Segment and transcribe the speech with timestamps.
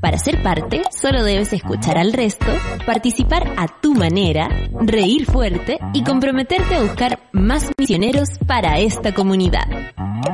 [0.00, 2.46] Para ser parte, solo debes escuchar al resto,
[2.86, 4.48] participar a tu manera,
[4.80, 9.66] reír fuerte y comprometerte a buscar más misioneros para esta comunidad.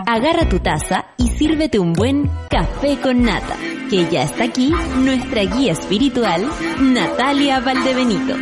[0.07, 3.57] Agarra tu taza y sírvete un buen café con nata,
[3.89, 6.47] que ya está aquí nuestra guía espiritual,
[6.81, 8.35] Natalia Valdebenito.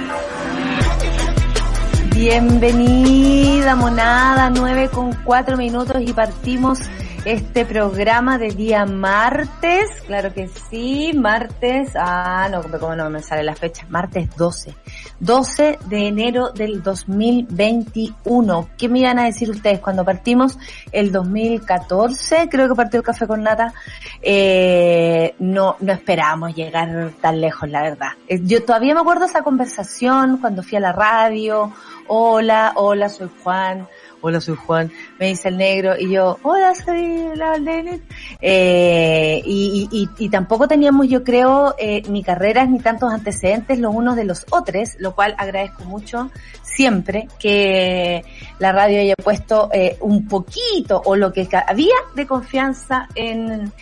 [2.14, 6.81] Bienvenida, monada, 9 con 4 minutos y partimos
[7.27, 13.42] este programa de día martes, claro que sí, martes, ah, no, como no me sale
[13.42, 14.72] la fecha, martes 12,
[15.19, 18.69] 12 de enero del 2021.
[18.78, 20.56] ¿Qué me iban a decir ustedes cuando partimos
[20.92, 22.48] el 2014?
[22.48, 23.74] Creo que partió el café con nata,
[24.22, 28.10] eh, no, no esperábamos llegar tan lejos, la verdad.
[28.28, 31.72] Eh, Yo todavía me acuerdo esa conversación cuando fui a la radio,
[32.06, 33.88] hola, hola, soy Juan,
[34.20, 37.56] hola soy Juan, me dice el negro y yo, hola soy la.
[38.41, 43.94] Eh, y, y, y, tampoco teníamos yo creo eh, ni carreras ni tantos antecedentes los
[43.94, 46.31] unos de los otros, lo cual agradezco mucho
[46.77, 48.22] siempre que
[48.59, 53.72] la radio haya puesto eh, un poquito o lo que había de confianza en,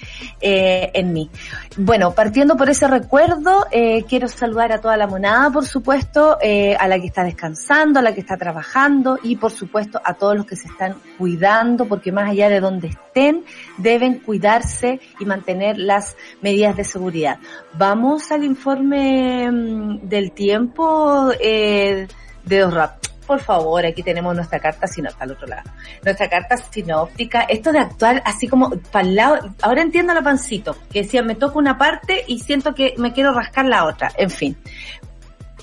[0.40, 1.28] eh, en mí.
[1.76, 6.76] Bueno, partiendo por ese recuerdo, eh, quiero saludar a toda la monada, por supuesto, eh,
[6.78, 10.36] a la que está descansando, a la que está trabajando y por supuesto a todos
[10.36, 13.44] los que se están cuidando, porque más allá de donde estén,
[13.76, 17.38] deben cuidarse y mantener las medidas de seguridad.
[17.72, 21.32] Vamos al informe mm, del tiempo.
[21.40, 22.06] Eh,
[22.44, 23.04] de dos rap.
[23.26, 25.70] Por favor, aquí tenemos nuestra carta sinóptica al otro lado.
[26.04, 30.76] Nuestra carta sinóptica, esto de actuar así como para el lado, ahora entiendo la pancito,
[30.92, 34.12] que decía me toca una parte y siento que me quiero rascar la otra.
[34.18, 34.56] En fin,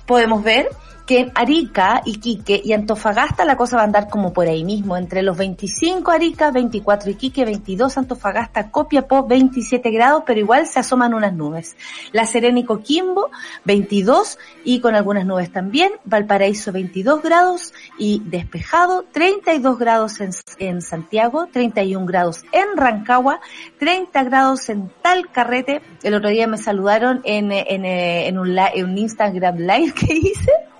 [0.07, 0.69] podemos ver
[1.11, 4.95] que en Arica, Iquique y Antofagasta la cosa va a andar como por ahí mismo,
[4.95, 11.13] entre los 25 Arica, 24 Iquique, 22 Antofagasta, Copiapó, 27 grados, pero igual se asoman
[11.13, 11.75] unas nubes.
[12.13, 13.29] La Serena y Coquimbo,
[13.65, 15.91] 22 y con algunas nubes también.
[16.05, 20.29] Valparaíso, 22 grados y despejado, 32 grados en,
[20.59, 23.41] en Santiago, 31 grados en Rancagua,
[23.79, 25.81] 30 grados en Talcarrete.
[26.03, 30.70] El otro día me saludaron en, en, en, un, en un Instagram live que hice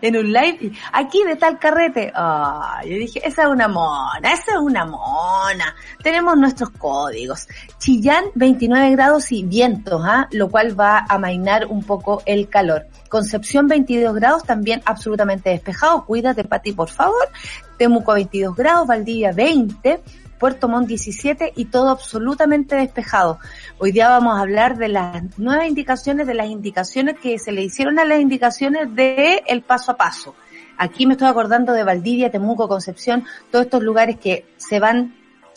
[0.00, 2.12] en un live, aquí de tal carrete.
[2.14, 5.74] Ah, yo dije, esa es una mona, esa es una mona.
[6.02, 7.48] Tenemos nuestros códigos.
[7.78, 10.28] Chillán, 29 grados y vientos, ¿ah?
[10.30, 12.86] lo cual va a amainar un poco el calor.
[13.08, 16.04] Concepción, 22 grados, también absolutamente despejado.
[16.04, 17.28] Cuídate, Pati, por favor.
[17.76, 20.00] Temuco, 22 grados, Valdivia, 20.
[20.38, 23.38] Puerto Montt 17 y todo absolutamente despejado.
[23.78, 27.62] Hoy día vamos a hablar de las nuevas indicaciones, de las indicaciones que se le
[27.62, 30.34] hicieron a las indicaciones de el paso a paso.
[30.78, 35.14] Aquí me estoy acordando de Valdivia, Temuco, Concepción, todos estos lugares que se van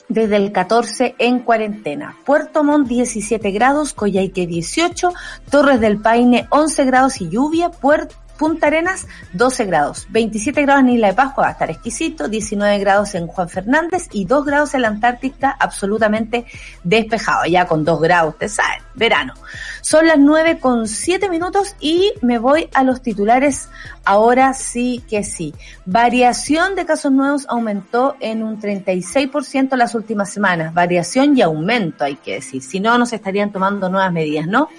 [0.07, 2.17] desde el 14 en cuarentena.
[2.25, 5.13] Puerto Montt 17 grados, Coyhaique 18,
[5.49, 10.07] Torres del Paine 11 grados y lluvia, Puerto Punta Arenas, 12 grados.
[10.11, 12.29] 27 grados en Isla de Pascua, va a estar exquisito.
[12.29, 16.45] 19 grados en Juan Fernández y 2 grados en la Antártica, absolutamente
[16.85, 17.45] despejado.
[17.47, 19.33] Ya con 2 grados, ustedes saben, verano.
[19.81, 23.67] Son las 9 con 7 minutos y me voy a los titulares
[24.05, 25.53] ahora sí que sí.
[25.85, 30.73] Variación de casos nuevos aumentó en un 36% las últimas semanas.
[30.73, 32.61] Variación y aumento, hay que decir.
[32.61, 34.69] Si no, nos estarían tomando nuevas medidas, ¿no?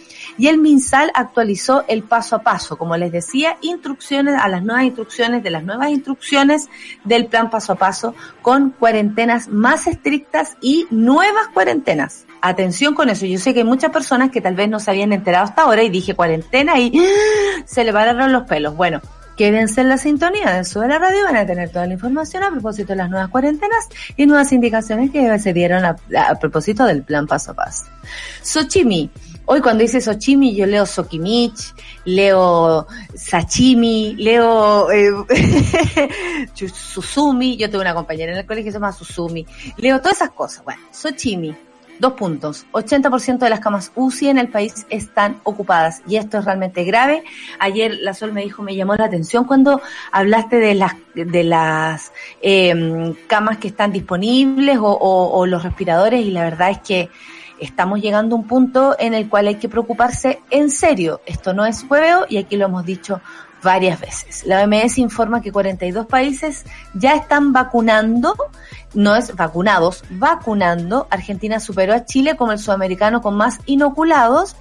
[0.41, 4.85] Y el MinSal actualizó el paso a paso, como les decía, instrucciones a las nuevas
[4.85, 6.71] instrucciones de las nuevas instrucciones
[7.05, 12.25] del plan paso a paso con cuarentenas más estrictas y nuevas cuarentenas.
[12.41, 13.27] Atención con eso.
[13.27, 15.83] Yo sé que hay muchas personas que tal vez no se habían enterado hasta ahora
[15.83, 16.91] y dije cuarentena y
[17.67, 18.75] se le pararon los pelos.
[18.75, 19.03] Bueno,
[19.37, 22.51] Quédense en la sintonía de Sube la Radio, van a tener toda la información a
[22.51, 25.97] propósito de las nuevas cuarentenas y nuevas indicaciones que se dieron a,
[26.29, 27.87] a propósito del plan paso a paso.
[28.43, 29.11] Xochimi,
[29.53, 31.75] Hoy cuando dice Sochimi, yo leo Sokimich,
[32.05, 32.87] leo
[33.17, 35.11] Sachimi, leo eh,
[36.55, 39.45] Susumi, yo tengo una compañera en el colegio que se llama Susumi,
[39.77, 40.63] leo todas esas cosas.
[40.63, 41.53] Bueno, Sochimi,
[41.99, 42.65] Dos puntos.
[42.73, 47.25] 80% de las camas UCI en el país están ocupadas y esto es realmente grave.
[47.59, 49.83] Ayer la Sol me dijo, me llamó la atención cuando
[50.13, 56.25] hablaste de las de las eh, camas que están disponibles o, o, o los respiradores
[56.25, 57.11] y la verdad es que
[57.61, 61.21] estamos llegando a un punto en el cual hay que preocuparse en serio.
[61.27, 63.21] Esto no es hueveo y aquí lo hemos dicho
[63.63, 64.45] varias veces.
[64.47, 66.65] La OMS informa que 42 países
[66.95, 68.35] ya están vacunando,
[68.95, 71.07] no es vacunados, vacunando.
[71.11, 74.57] Argentina superó a Chile como el sudamericano con más inoculados.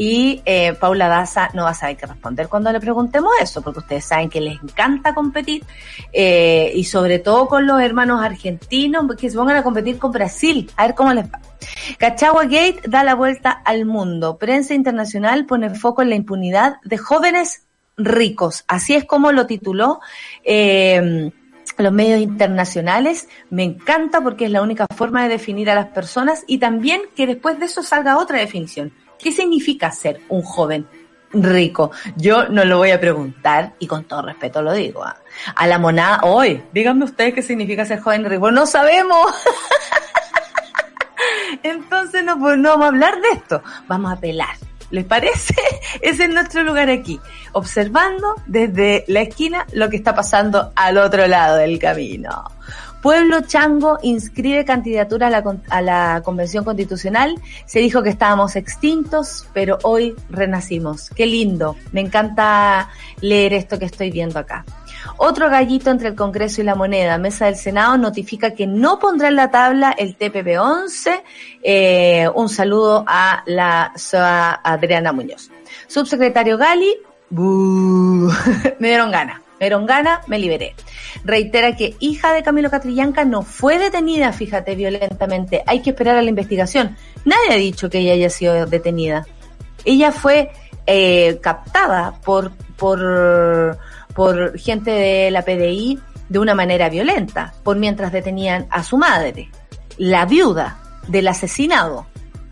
[0.00, 3.80] Y eh, Paula Daza no va a saber qué responder cuando le preguntemos eso, porque
[3.80, 5.62] ustedes saben que les encanta competir,
[6.10, 10.70] eh, y sobre todo con los hermanos argentinos, que se pongan a competir con Brasil,
[10.78, 11.42] a ver cómo les va.
[11.98, 14.38] Cachagua Gate da la vuelta al mundo.
[14.38, 17.66] Prensa internacional pone foco en la impunidad de jóvenes
[17.98, 18.64] ricos.
[18.68, 20.00] Así es como lo tituló
[20.42, 21.30] eh,
[21.76, 23.28] los medios internacionales.
[23.50, 27.26] Me encanta porque es la única forma de definir a las personas y también que
[27.26, 28.94] después de eso salga otra definición.
[29.22, 30.86] ¿Qué significa ser un joven
[31.32, 31.90] rico?
[32.16, 35.04] Yo no lo voy a preguntar y con todo respeto lo digo.
[35.04, 35.16] ¿ah?
[35.54, 38.50] A la monada, hoy, díganme ustedes qué significa ser joven rico.
[38.50, 39.32] No sabemos.
[41.62, 43.62] Entonces no, pues, no vamos a hablar de esto.
[43.86, 44.56] Vamos a apelar
[44.90, 45.54] ¿Les parece?
[46.00, 47.20] Ese es nuestro lugar aquí,
[47.52, 52.44] observando desde la esquina lo que está pasando al otro lado del camino.
[53.02, 57.34] Pueblo Chango inscribe candidatura a la, a la, Convención Constitucional.
[57.64, 61.10] Se dijo que estábamos extintos, pero hoy renacimos.
[61.10, 61.76] Qué lindo.
[61.92, 64.64] Me encanta leer esto que estoy viendo acá.
[65.16, 67.18] Otro gallito entre el Congreso y la moneda.
[67.18, 71.22] Mesa del Senado notifica que no pondrá en la tabla el TPP-11.
[71.62, 73.92] Eh, un saludo a la
[74.62, 75.50] Adriana Muñoz.
[75.86, 76.96] Subsecretario Gali,
[77.30, 79.40] me dieron ganas.
[79.60, 80.74] Dieron ganas, me liberé.
[81.22, 85.62] Reitera que hija de Camilo Catrillanca no fue detenida, fíjate, violentamente.
[85.66, 86.96] Hay que esperar a la investigación.
[87.26, 89.26] Nadie ha dicho que ella haya sido detenida.
[89.84, 90.50] Ella fue
[90.86, 93.78] eh, captada por, por,
[94.14, 95.98] por gente de la PDI
[96.30, 99.50] de una manera violenta, por mientras detenían a su madre,
[99.98, 102.06] la viuda del asesinado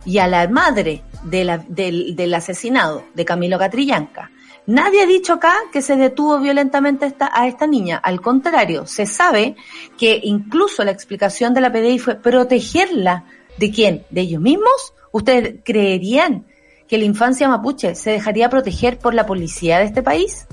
[0.04, 4.30] y a la madre de del, del asesinado de Camilo Catrillanca
[4.68, 7.96] Nadie ha dicho acá que se detuvo violentamente a esta, a esta niña.
[7.96, 9.56] Al contrario, se sabe
[9.96, 13.24] que incluso la explicación de la PDI fue protegerla.
[13.56, 14.04] ¿De quién?
[14.10, 14.92] ¿De ellos mismos?
[15.10, 16.44] ¿Ustedes creerían
[16.86, 20.46] que la infancia mapuche se dejaría proteger por la policía de este país?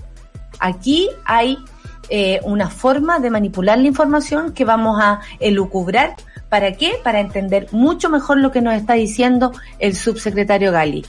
[0.60, 1.58] Aquí hay
[2.08, 6.16] eh, una forma de manipular la información que vamos a elucubrar.
[6.48, 6.94] ¿Para qué?
[7.04, 11.06] Para entender mucho mejor lo que nos está diciendo el subsecretario Gali.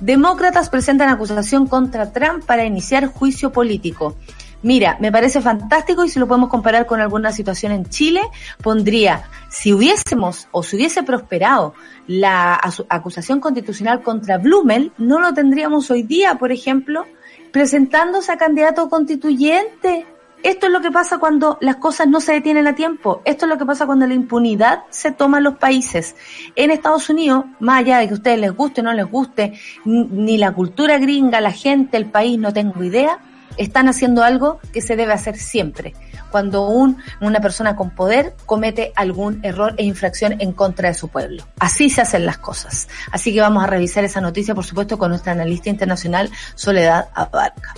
[0.00, 4.16] Demócratas presentan acusación contra Trump para iniciar juicio político.
[4.62, 8.20] Mira, me parece fantástico y si lo podemos comparar con alguna situación en Chile,
[8.62, 11.74] pondría, si hubiésemos o si hubiese prosperado
[12.06, 17.06] la acusación constitucional contra Blumel, no lo tendríamos hoy día, por ejemplo,
[17.52, 20.06] presentándose a candidato constituyente.
[20.42, 23.20] Esto es lo que pasa cuando las cosas no se detienen a tiempo.
[23.26, 26.16] Esto es lo que pasa cuando la impunidad se toma en los países.
[26.56, 29.52] En Estados Unidos, más allá de que a ustedes les guste o no les guste,
[29.84, 33.18] ni la cultura gringa, la gente, el país, no tengo idea,
[33.60, 35.94] están haciendo algo que se debe hacer siempre.
[36.30, 41.08] Cuando un, una persona con poder comete algún error e infracción en contra de su
[41.08, 41.46] pueblo.
[41.58, 42.88] Así se hacen las cosas.
[43.12, 47.74] Así que vamos a revisar esa noticia, por supuesto, con nuestra analista internacional, Soledad Abarca.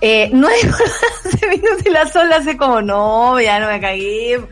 [0.00, 0.62] Eh, no hay
[1.48, 4.34] minutos y la sola hace como, no, ya no me caí.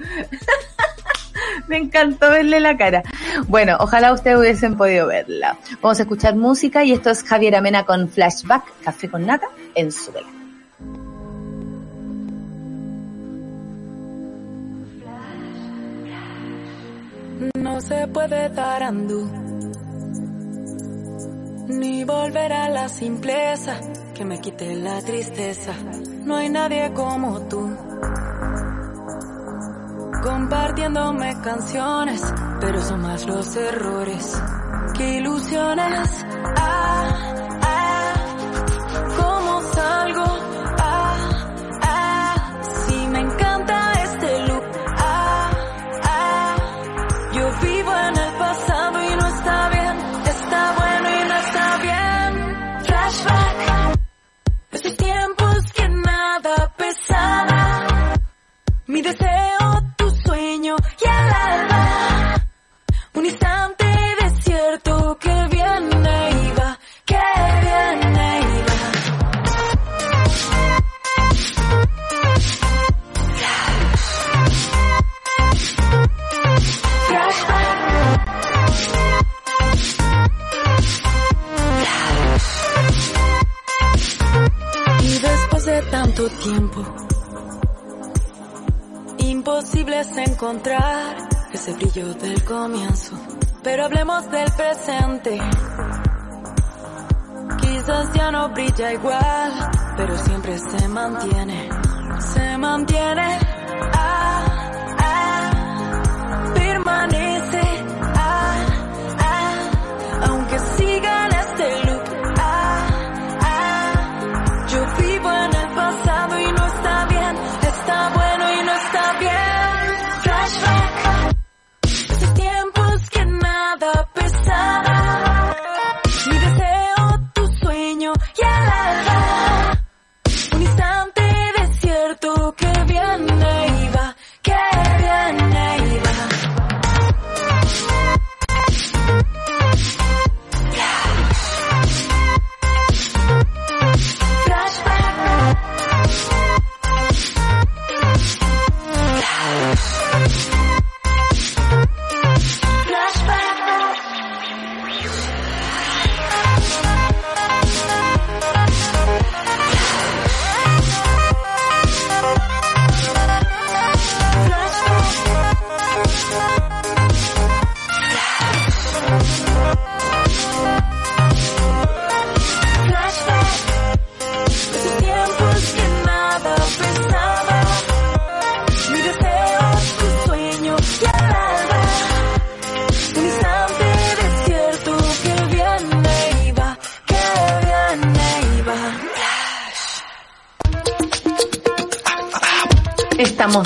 [1.66, 3.02] Me encantó verle la cara.
[3.48, 5.58] Bueno, ojalá ustedes hubiesen podido verla.
[5.80, 9.90] Vamos a escuchar música y esto es Javier Amena con Flashback, Café con Nata, en
[9.90, 10.41] su vela.
[17.88, 19.28] Se puede dar andú,
[21.68, 23.80] ni volver a la simpleza
[24.14, 25.72] que me quite la tristeza.
[26.24, 27.76] No hay nadie como tú,
[30.22, 32.22] compartiéndome canciones,
[32.60, 34.40] pero son más los errores
[34.94, 36.24] que ilusiones.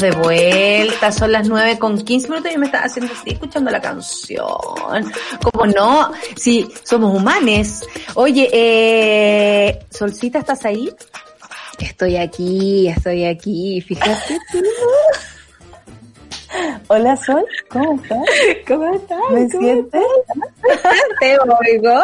[0.06, 3.80] De vuelta, son las 9 con 15 minutos y me está haciendo así escuchando la
[3.80, 4.46] canción.
[5.42, 6.12] ¿Cómo no?
[6.36, 7.82] Sí, somos humanes.
[8.14, 10.92] Oye, eh, Solcita, ¿estás ahí?
[11.78, 14.38] Estoy aquí, estoy aquí, fíjate.
[16.88, 18.18] Hola Sol, ¿cómo estás?
[18.66, 19.18] ¿Cómo estás?
[19.30, 20.02] ¿Me ¿Cómo sientes?
[21.20, 22.00] ¿Te oigo?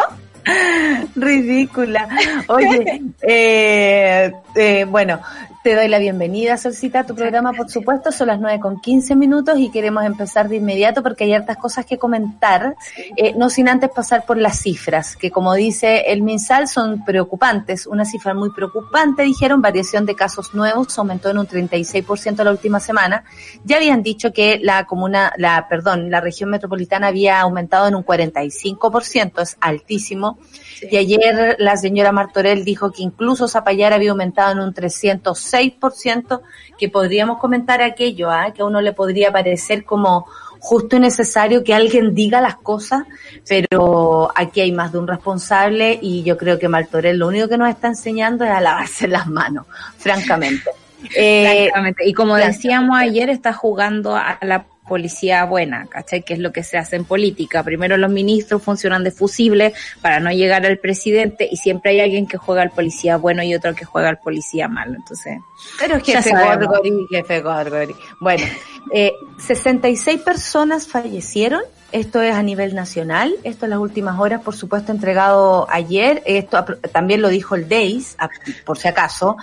[1.15, 2.07] Ridícula.
[2.47, 5.21] Oye, eh, eh, bueno,
[5.63, 8.11] te doy la bienvenida, Solcita, a tu programa, por supuesto.
[8.11, 11.85] Son las 9 con 15 minutos y queremos empezar de inmediato porque hay hartas cosas
[11.85, 12.75] que comentar,
[13.15, 17.87] eh, no sin antes pasar por las cifras, que como dice el MinSal son preocupantes.
[17.87, 22.81] Una cifra muy preocupante, dijeron, variación de casos nuevos aumentó en un 36% la última
[22.81, 23.23] semana.
[23.63, 28.03] Ya habían dicho que la comuna, la, perdón, la región metropolitana había aumentado en un
[28.03, 30.37] 45%, es altísimo.
[30.81, 36.41] Y ayer la señora Martorell dijo que incluso Zapallar había aumentado en un 306%,
[36.77, 38.51] que podríamos comentar aquello, ¿ah?
[38.53, 40.27] que a uno le podría parecer como
[40.59, 43.03] justo y necesario que alguien diga las cosas,
[43.47, 47.57] pero aquí hay más de un responsable y yo creo que Martorell lo único que
[47.57, 49.65] nos está enseñando es a lavarse las manos,
[49.97, 50.69] francamente.
[51.17, 52.07] Eh, Exactamente.
[52.07, 52.47] Y como claro.
[52.47, 56.21] decíamos ayer, está jugando a la policía buena, ¿cachai?
[56.21, 57.63] Que es lo que se hace en política.
[57.63, 59.73] Primero los ministros funcionan de fusible
[60.03, 63.55] para no llegar al presidente y siempre hay alguien que juega al policía bueno y
[63.55, 64.93] otro que juega al policía malo.
[64.93, 65.39] Entonces,
[65.79, 66.29] Pero jefe.
[66.29, 67.95] Gorgori, jefe Gorgori.
[68.19, 68.43] Bueno,
[68.93, 71.63] eh, 66 personas fallecieron.
[71.91, 73.33] Esto es a nivel nacional.
[73.43, 76.21] Esto en las últimas horas, por supuesto, entregado ayer.
[76.27, 78.15] Esto también lo dijo el DEIS,
[78.63, 79.37] por si acaso.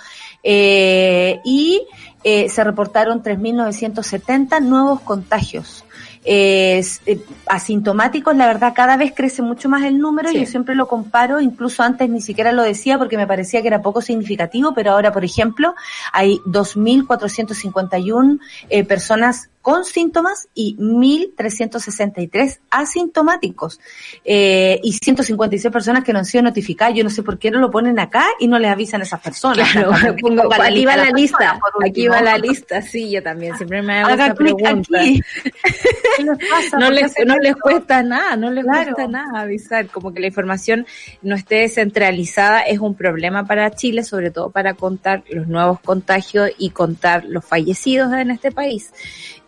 [0.45, 1.83] Eh, y
[2.24, 5.84] eh, se reportaron 3.970 nuevos contagios.
[6.22, 10.28] Eh, eh, asintomáticos, la verdad, cada vez crece mucho más el número.
[10.28, 10.40] Sí.
[10.40, 13.80] Yo siempre lo comparo, incluso antes ni siquiera lo decía porque me parecía que era
[13.80, 15.74] poco significativo, pero ahora, por ejemplo,
[16.12, 23.78] hay 2.451 eh, personas con síntomas y 1.363 asintomáticos
[24.24, 26.94] eh, y 156 personas que no han sido notificadas.
[26.94, 29.20] Yo no sé por qué no lo ponen acá y no les avisan a esas
[29.20, 29.70] personas.
[29.70, 33.56] claro, O sea, pongo- aquí va la lista, aquí va la lista, sí, yo también,
[33.56, 34.98] siempre me hago Haga esa pregunta.
[35.00, 35.22] aquí.
[36.16, 36.78] ¿Qué les pasa?
[36.78, 38.94] no ¿Por qué les, no les cuesta nada, no les Claro.
[38.94, 40.86] cuesta nada avisar, como que la información
[41.22, 46.50] no esté descentralizada es un problema para Chile, sobre todo para contar los nuevos contagios
[46.58, 48.92] y contar los fallecidos en este país.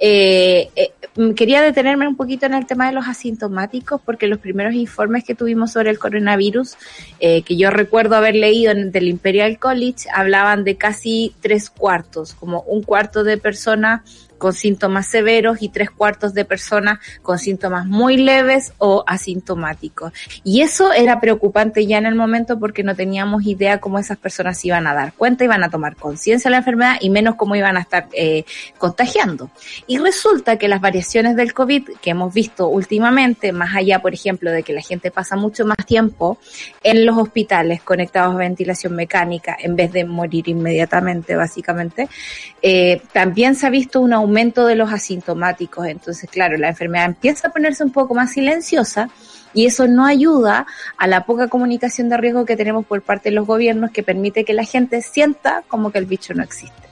[0.04, 4.40] Eh, eh, mm, quería detenerme un poquito en el tema de los asintomáticos porque los
[4.40, 6.74] primeros informes que tuvimos sobre el coronavirus,
[7.20, 11.70] eh, que yo recuerdo haber leído en el del Imperial College, hablaban de casi tres
[11.70, 14.00] cuartos, como un cuarto de personas
[14.42, 20.12] con síntomas severos y tres cuartos de personas con síntomas muy leves o asintomáticos.
[20.42, 24.58] Y eso era preocupante ya en el momento porque no teníamos idea cómo esas personas
[24.58, 27.54] se iban a dar cuenta, iban a tomar conciencia de la enfermedad y menos cómo
[27.54, 28.44] iban a estar eh,
[28.78, 29.48] contagiando.
[29.86, 34.50] Y resulta que las variaciones del COVID que hemos visto últimamente, más allá, por ejemplo,
[34.50, 36.36] de que la gente pasa mucho más tiempo
[36.82, 42.08] en los hospitales conectados a ventilación mecánica en vez de morir inmediatamente, básicamente,
[42.60, 45.86] eh, también se ha visto un aumento de los asintomáticos.
[45.86, 49.08] Entonces, claro, la enfermedad empieza a ponerse un poco más silenciosa
[49.54, 53.34] y eso no ayuda a la poca comunicación de riesgo que tenemos por parte de
[53.34, 56.88] los gobiernos que permite que la gente sienta como que el bicho no existe.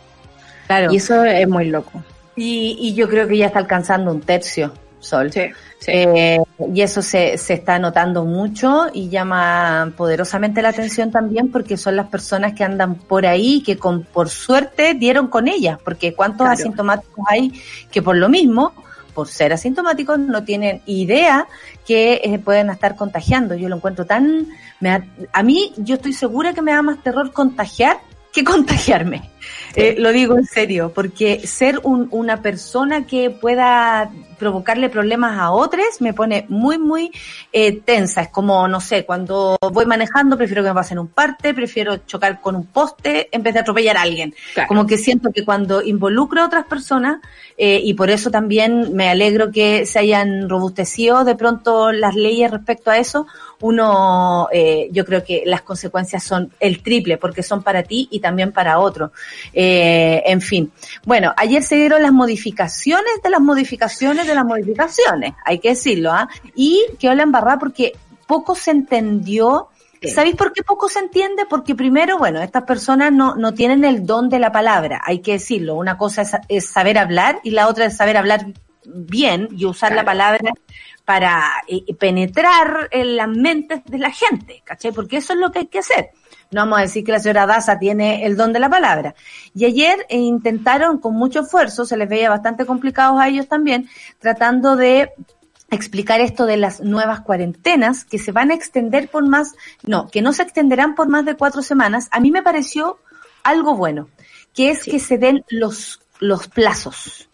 [0.66, 0.92] Claro.
[0.92, 2.02] Y eso es muy loco.
[2.36, 5.32] Y, y yo creo que ya está alcanzando un tercio, Sol.
[5.32, 5.40] Sí,
[5.80, 5.90] sí.
[5.92, 6.38] Eh,
[6.72, 11.96] y eso se, se está notando mucho y llama poderosamente la atención también porque son
[11.96, 16.46] las personas que andan por ahí que con por suerte dieron con ellas, porque cuántos
[16.46, 16.52] Claro.
[16.52, 17.52] asintomáticos hay
[17.90, 18.72] que por lo mismo,
[19.14, 21.48] por ser asintomáticos, no tienen idea
[21.86, 23.54] que eh, pueden estar contagiando.
[23.56, 24.46] Yo lo encuentro tan...
[24.80, 27.98] Me da- a mí yo estoy segura que me da más terror contagiar
[28.32, 29.28] que contagiarme.
[29.74, 34.08] Eh, lo digo en serio, porque ser un- una persona que pueda
[34.40, 37.12] provocarle problemas a otros me pone muy, muy
[37.52, 38.22] eh, tensa.
[38.22, 42.40] Es como, no sé, cuando voy manejando prefiero que me pasen un parte, prefiero chocar
[42.40, 44.34] con un poste en vez de atropellar a alguien.
[44.54, 44.68] Claro.
[44.68, 47.20] Como que siento que cuando involucro a otras personas,
[47.58, 52.50] eh, y por eso también me alegro que se hayan robustecido de pronto las leyes
[52.50, 53.26] respecto a eso,
[53.60, 58.20] uno, eh, yo creo que las consecuencias son el triple, porque son para ti y
[58.20, 59.12] también para otro.
[59.52, 60.72] Eh, en fin.
[61.04, 66.12] Bueno, ayer se dieron las modificaciones de las modificaciones de las modificaciones, hay que decirlo,
[66.12, 66.28] ¿ah?
[66.54, 67.92] Y quedó la embarrada porque
[68.26, 69.68] poco se entendió.
[70.02, 71.44] ¿Sabéis por qué poco se entiende?
[71.44, 75.32] Porque primero, bueno, estas personas no, no tienen el don de la palabra, hay que
[75.32, 75.74] decirlo.
[75.74, 78.46] Una cosa es, es saber hablar y la otra es saber hablar
[78.84, 80.52] bien y usar la palabra
[81.04, 84.92] para eh, penetrar en las mentes de la gente, ¿cachai?
[84.92, 86.10] Porque eso es lo que hay que hacer.
[86.50, 89.14] No vamos a decir que la señora Daza tiene el don de la palabra.
[89.54, 93.88] Y ayer eh, intentaron con mucho esfuerzo, se les veía bastante complicados a ellos también,
[94.18, 95.12] tratando de
[95.70, 100.22] explicar esto de las nuevas cuarentenas que se van a extender por más, no, que
[100.22, 102.98] no se extenderán por más de cuatro semanas, a mí me pareció
[103.44, 104.08] algo bueno,
[104.54, 107.29] que es que se den los, los plazos.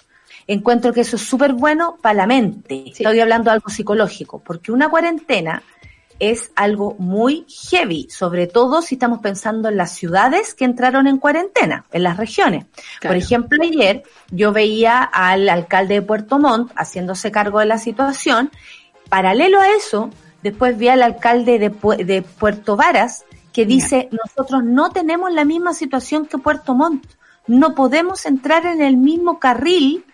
[0.47, 2.85] Encuentro que eso es súper bueno para la mente.
[2.91, 5.63] Estoy hablando de algo psicológico, porque una cuarentena
[6.19, 11.19] es algo muy heavy, sobre todo si estamos pensando en las ciudades que entraron en
[11.19, 12.65] cuarentena, en las regiones.
[13.01, 13.15] Claro.
[13.15, 18.51] Por ejemplo, ayer yo veía al alcalde de Puerto Montt haciéndose cargo de la situación.
[19.11, 20.09] Paralelo a eso,
[20.43, 25.45] después vi al alcalde de, Pu- de Puerto Varas que dice, nosotros no tenemos la
[25.45, 27.07] misma situación que Puerto Montt.
[27.47, 30.05] No podemos entrar en el mismo carril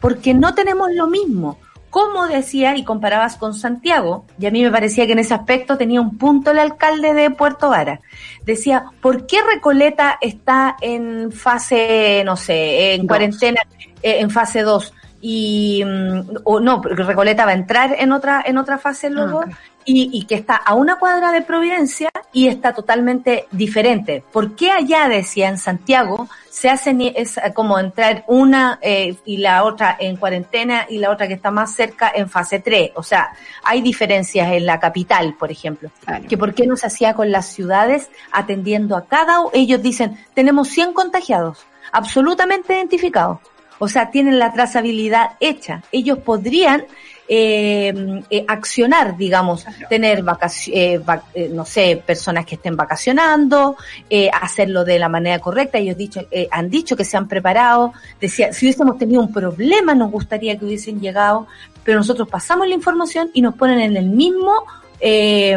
[0.00, 1.58] porque no tenemos lo mismo.
[1.90, 5.78] Como decía, y comparabas con Santiago, y a mí me parecía que en ese aspecto
[5.78, 8.00] tenía un punto el alcalde de Puerto Vara.
[8.44, 13.08] Decía, ¿por qué Recoleta está en fase, no sé, en Dos.
[13.08, 13.60] cuarentena,
[14.02, 14.92] eh, en fase 2?
[15.22, 19.38] Y, mm, o no, porque Recoleta va a entrar en otra, en otra fase luego,
[19.38, 19.48] ok.
[19.88, 24.22] Y, y que está a una cuadra de Providencia y está totalmente diferente.
[24.32, 29.38] ¿Por qué allá, decía en Santiago, se hace ni- es como entrar una eh, y
[29.38, 32.90] la otra en cuarentena y la otra que está más cerca en fase 3?
[32.96, 33.30] O sea,
[33.62, 35.90] hay diferencias en la capital, por ejemplo.
[36.04, 36.24] Claro.
[36.28, 40.68] Que por qué no se hacía con las ciudades atendiendo a cada ellos dicen, tenemos
[40.68, 43.38] 100 contagiados, absolutamente identificados.
[43.78, 45.82] O sea, tienen la trazabilidad hecha.
[45.92, 46.84] Ellos podrían
[47.28, 51.00] eh, eh, accionar, digamos, tener vacaciones,
[51.50, 53.76] no sé, personas que estén vacacionando,
[54.08, 55.78] eh, hacerlo de la manera correcta.
[55.78, 57.92] Ellos dicho, eh, han dicho que se han preparado.
[58.20, 61.46] Decía, si hubiésemos tenido un problema, nos gustaría que hubiesen llegado,
[61.84, 64.52] pero nosotros pasamos la información y nos ponen en el mismo
[65.00, 65.56] eh,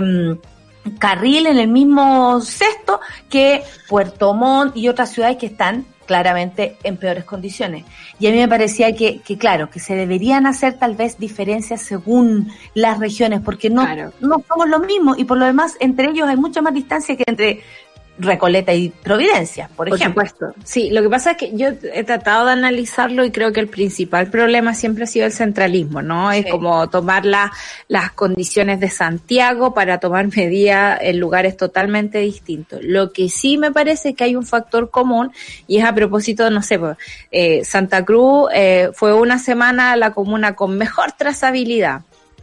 [1.00, 6.98] carril, en el mismo cesto que Puerto Montt y otras ciudades que están claramente en
[6.98, 7.86] peores condiciones.
[8.20, 11.82] Y a mí me parecía que, que claro, que se deberían hacer tal vez diferencias
[11.84, 14.12] según las regiones, porque no, Claro.
[14.20, 17.24] no somos lo mismo y por lo demás entre ellos hay mucha más distancia que
[17.26, 17.62] entre
[18.22, 20.26] Recoleta y Providencia, por, Por ejemplo.
[20.26, 20.54] supuesto.
[20.64, 23.68] Sí, lo que pasa es que yo he tratado de analizarlo y creo que el
[23.68, 26.32] principal problema siempre ha sido el centralismo, ¿no?
[26.32, 27.52] Es como tomar la-
[27.88, 32.80] las condiciones de Santiago para tomar medidas en lugares totalmente distintos.
[32.84, 35.32] Lo que sí me parece es que hay un factor común
[35.68, 36.98] y es a propósito, no sé, pues,
[37.32, 42.02] eh, Santa Cruz eh, fue una semana la comuna con mejor trazabilidad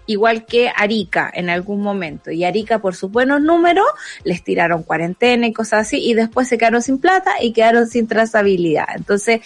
[0.08, 2.32] igual que Arica en algún momento.
[2.32, 3.86] Y Arica, por sus buenos números,
[4.24, 8.08] les tiraron cuarentena y cosas así, y después se quedaron sin plata y quedaron sin
[8.08, 8.88] trazabilidad.
[8.96, 9.42] Entonces,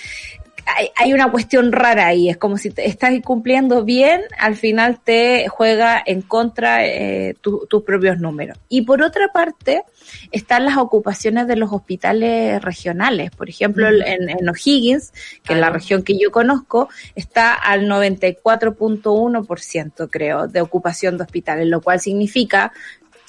[0.66, 5.00] hay, hay una cuestión rara ahí, es como si te estás cumpliendo bien, al final
[5.02, 8.58] te juega en contra eh, tu- tus propios números.
[8.68, 9.82] Y por otra parte,
[10.30, 13.30] están las ocupaciones de los hospitales regionales.
[13.30, 20.08] Por ejemplo, en, en O'Higgins, que es la región que yo conozco, está al 94.1%,
[20.10, 22.72] creo, de ocupación de hospitales, lo cual significa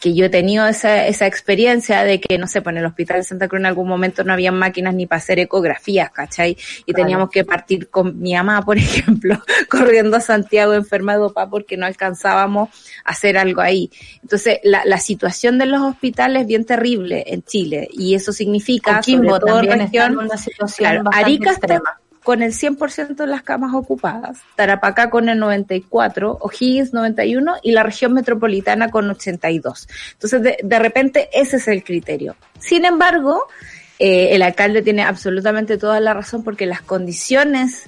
[0.04, 3.20] que yo he tenido esa, esa experiencia de que, no sé, pues en el hospital
[3.20, 6.58] de Santa Cruz en algún momento no había máquinas ni para hacer ecografías, ¿cachai?
[6.86, 11.50] Y teníamos que partir con mi mamá, por ejemplo, corriendo a Santiago enferma de dopa
[11.50, 12.68] porque no alcanzábamos
[13.06, 13.90] a hacer algo ahí.
[14.22, 18.98] Entonces, la, la situación de los hospitales es bien terrible en Chile y eso significa,
[18.98, 21.82] Coquimbo sobre todo también está región, en una situación Claro, bastante Arica está.
[22.24, 27.84] Con el 100% de las camas ocupadas, Tarapacá con el 94, O'Higgins 91 y la
[27.84, 29.88] región metropolitana con 82.
[30.14, 32.36] Entonces, de, de repente, ese es el criterio.
[32.60, 33.48] Sin embargo,
[34.00, 37.84] eh, el alcalde tiene absolutamente toda la razón porque las condiciones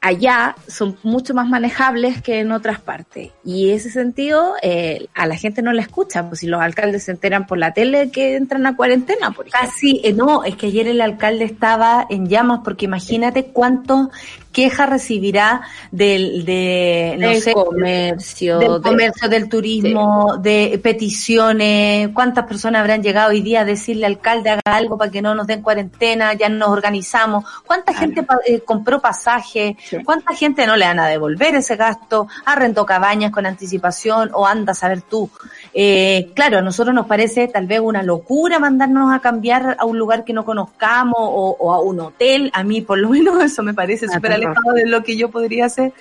[0.00, 3.30] allá son mucho más manejables que en otras partes.
[3.44, 7.12] Y ese sentido, eh, a la gente no la escucha, pues si los alcaldes se
[7.12, 9.48] enteran por la tele que entran a cuarentena, por.
[9.50, 14.10] Casi, eh, no, es que ayer el alcalde estaba en llamas porque imagínate cuánto
[14.58, 22.08] quejas recibirá del de no del sé, comercio, del de- comercio, del turismo, de peticiones,
[22.12, 25.32] cuántas personas habrán llegado hoy día a decirle al alcalde haga algo para que no
[25.36, 29.98] nos den cuarentena, ya nos organizamos, cuánta gente eh, compró pasaje, Sí.
[30.04, 34.72] cuánta gente no le van a devolver ese gasto, arrendó cabañas con anticipación o anda
[34.72, 35.30] a saber tú.
[35.74, 39.98] Eh, claro, a nosotros nos parece tal vez una locura mandarnos a cambiar a un
[39.98, 42.50] lugar que no conozcamos o, o a un hotel.
[42.54, 45.30] A mí, por lo menos, eso me parece Ah, súper alejado de lo que yo
[45.30, 45.92] podría hacer.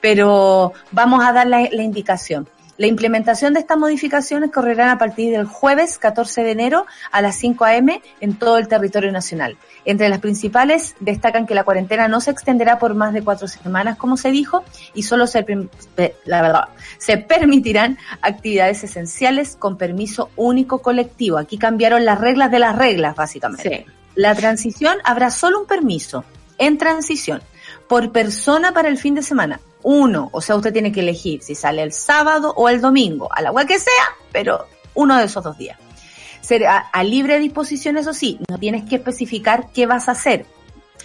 [0.00, 2.48] Pero vamos a dar la, la indicación.
[2.76, 7.36] La implementación de estas modificaciones correrán a partir del jueves 14 de enero a las
[7.36, 8.02] 5 a.m.
[8.20, 9.56] en todo el territorio nacional.
[9.84, 13.96] Entre las principales destacan que la cuarentena no se extenderá por más de cuatro semanas,
[13.96, 15.46] como se dijo, y solo se,
[16.24, 21.38] la verdad, se permitirán actividades esenciales con permiso único colectivo.
[21.38, 23.84] Aquí cambiaron las reglas de las reglas, básicamente.
[23.86, 23.92] Sí.
[24.16, 26.24] La transición habrá solo un permiso
[26.58, 27.42] en transición
[27.88, 29.60] por persona para el fin de semana.
[29.84, 33.40] Uno, o sea, usted tiene que elegir si sale el sábado o el domingo, a
[33.42, 33.92] la cual que sea,
[34.32, 35.78] pero uno de esos dos días.
[36.40, 40.46] Será a libre disposición, eso sí, no tienes que especificar qué vas a hacer.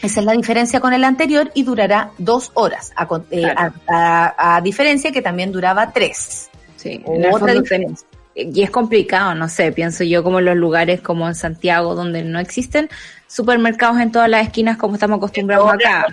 [0.02, 3.74] Esa es la diferencia con el anterior y durará dos horas, a, eh, Claro.
[3.88, 6.50] a- a- a diferencia que también duraba tres.
[6.78, 8.08] Sí, Otra fondo diferencia.
[8.34, 11.96] ten- y es complicado, no sé, pienso yo como en los lugares como en Santiago
[11.96, 12.90] donde no existen
[13.28, 16.06] supermercados en todas las esquinas como estamos acostumbrados acá.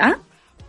[0.00, 0.16] ¿Ah?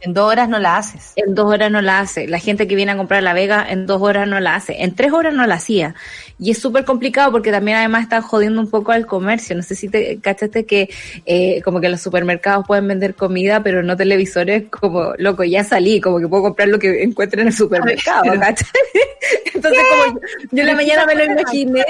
[0.02, 1.14] En dos horas no la haces.
[1.16, 2.28] En dos horas no la hace.
[2.28, 4.82] La gente que viene a comprar la Vega en dos horas no la hace.
[4.82, 5.94] En tres horas no la hacía.
[6.40, 9.56] Y es súper complicado porque también además están jodiendo un poco al comercio.
[9.56, 10.90] No sé si te cachaste que
[11.26, 16.02] eh, como que los supermercados pueden vender comida, pero no televisores como, loco, ya salí,
[16.02, 18.68] como que puedo comprar lo que encuentre en el supermercado, Pero- ¿cachai?
[19.54, 21.86] Entonces como yo, yo en la mañana me lo imaginé.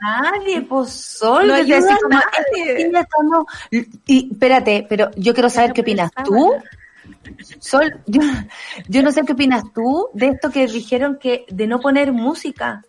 [0.00, 1.46] A nadie, pues sol.
[1.46, 1.94] No ayuda así
[3.12, 3.46] como.
[4.06, 6.52] Y espérate, pero yo quiero saber qué opinas tú.
[7.58, 8.20] Sol, yo,
[8.88, 12.82] yo no sé qué opinas tú de esto que dijeron que de no poner música.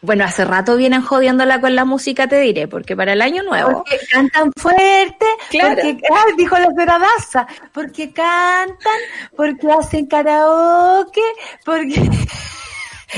[0.00, 3.82] Bueno, hace rato vienen jodiéndola con la música, te diré, porque para el año nuevo.
[3.82, 5.74] Porque cantan fuerte, Claro.
[5.74, 9.00] porque, ah, dijo la señora Daza, porque cantan,
[9.36, 11.20] porque hacen karaoke,
[11.64, 12.08] porque...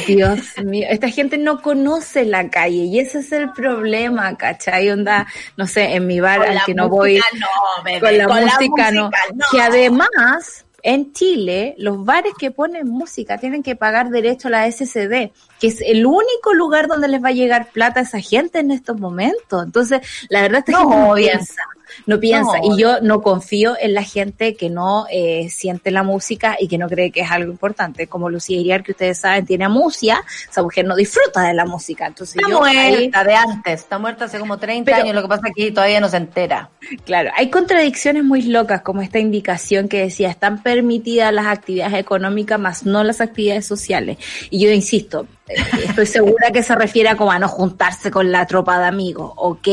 [0.07, 4.89] Dios mío, esta gente no conoce la calle y ese es el problema, ¿cachai?
[4.91, 5.27] Onda,
[5.57, 8.53] no sé, en mi bar al que no voy, no, bebé, con la con la
[8.53, 9.11] música no.
[9.51, 14.71] Que además, en Chile, los bares que ponen música tienen que pagar derecho a la
[14.71, 18.61] SCD, que es el único lugar donde les va a llegar plata a esa gente
[18.61, 19.65] en estos momentos.
[19.65, 21.63] Entonces, la verdad, esta No gente no piensa.
[22.07, 22.59] No piensa.
[22.63, 22.75] No.
[22.75, 26.79] y yo no confío en la gente que no eh, siente la música y que
[26.79, 28.07] no cree que es algo importante.
[28.07, 30.23] Como Lucía Iriar, que ustedes saben, tiene amusia.
[30.51, 32.07] Esa mujer no disfruta de la música.
[32.07, 35.23] Entonces Está yo ahí- muerta de antes, está muerta hace como 30 Pero- años, lo
[35.23, 36.71] que pasa es que todavía no se entera.
[37.05, 42.59] Claro, hay contradicciones muy locas, como esta indicación que decía, están permitidas las actividades económicas,
[42.59, 44.19] más no las actividades sociales.
[44.51, 45.27] Y yo insisto,
[45.85, 49.33] estoy segura que se refiere a como a no juntarse con la tropa de amigos,
[49.37, 49.69] ok,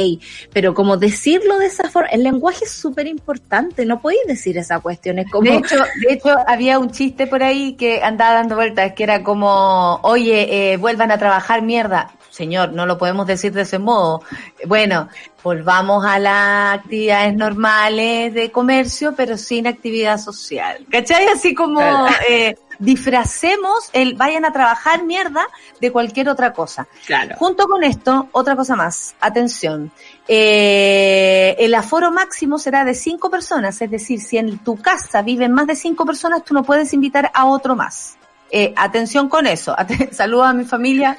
[0.54, 4.80] pero como decirlo de esa forma, el lenguaje es súper importante, no podéis decir esa
[4.80, 5.50] cuestión, es como...
[5.50, 9.24] De hecho, de hecho, había un chiste por ahí que andaba dando vueltas, que era
[9.24, 12.12] como, oye, eh, vuelvan a trabajar, mierda.
[12.30, 14.22] Señor, no lo podemos decir de ese modo.
[14.68, 15.10] Bueno,
[15.44, 20.86] volvamos a las actividades normales de comercio, pero sin actividad social.
[20.92, 21.26] ¿Cachai?
[21.28, 22.16] Así como, Claro.
[22.30, 25.46] eh, disfracemos el vayan a trabajar mierda
[25.80, 26.88] de cualquier otra cosa.
[27.06, 27.36] Claro.
[27.38, 29.92] Junto con esto, otra cosa más, atención,
[30.28, 35.54] eh, el aforo máximo será de cinco personas, es decir, si en tu casa viven
[35.54, 38.18] más de cinco personas, tú no puedes invitar a otro más.
[38.50, 39.76] Eh, atención con eso.
[40.12, 41.18] Saludos a mi familia.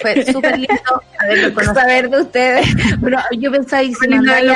[0.00, 2.66] Fue súper lindo haberlo saber de ustedes.
[3.02, 4.52] Pero yo pensaba y si mandáis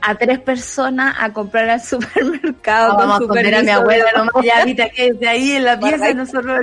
[0.00, 2.92] a, tres personas a comprar al supermercado.
[2.92, 5.64] No, con vamos a poner a mi abuela nomás, ya ahorita que desde ahí en
[5.64, 6.60] la pieza nosotros...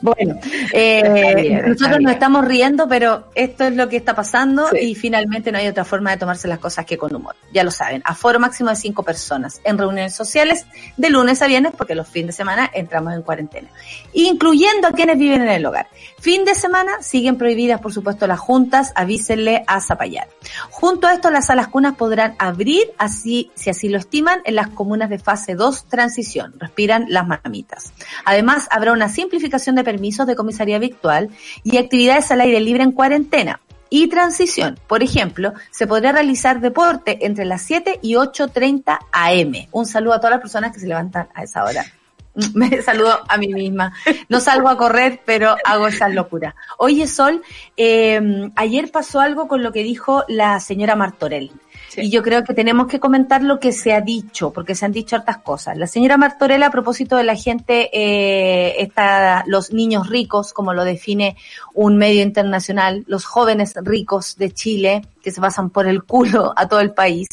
[0.00, 0.38] Bueno,
[0.72, 4.90] eh, bien, nosotros nos estamos riendo, pero esto es lo que está pasando Sí.
[4.90, 7.34] y finalmente no hay otra forma de tomarse las cosas que con humor.
[7.52, 11.72] Ya lo saben, aforo máximo de cinco personas en reuniones sociales de lunes a viernes,
[11.76, 13.68] porque los fines de semana entramos en cuarentena,
[14.12, 15.88] incluyendo a quienes viven en el hogar.
[16.18, 20.28] Fin de semana siguen prohibidas, por supuesto, las juntas, avísenle a Zapallar.
[20.70, 24.68] Junto a esto, las salas cunas podrán abrir, así, si así lo estiman, en las
[24.68, 26.54] comunas de fase 2 transición.
[26.58, 27.92] Respiran las mamitas.
[28.24, 31.30] Además, habrá una simplificación de permisos de comisaría virtual
[31.64, 33.62] y actividades al aire libre en cuarentena.
[33.88, 34.78] Y transición.
[34.86, 39.52] Por ejemplo, se podrá realizar deporte entre las 7 y 8.30 am.
[39.72, 41.86] Un saludo a todas las personas que se levantan a esa hora.
[42.54, 43.94] Me saludo a mí misma.
[44.28, 46.54] No salgo a correr, pero hago esa locura.
[46.76, 47.42] Oye, Sol,
[47.78, 51.50] eh, ayer pasó algo con lo que dijo la señora Martorell.
[51.88, 52.02] Sí.
[52.02, 54.92] Y yo creo que tenemos que comentar lo que se ha dicho, porque se han
[54.92, 55.76] dicho hartas cosas.
[55.76, 60.84] La señora Martorell, a propósito de la gente, eh, está, los niños ricos, como lo
[60.84, 61.36] define
[61.74, 66.68] un medio internacional, los jóvenes ricos de Chile, que se pasan por el culo a
[66.68, 67.26] todo el país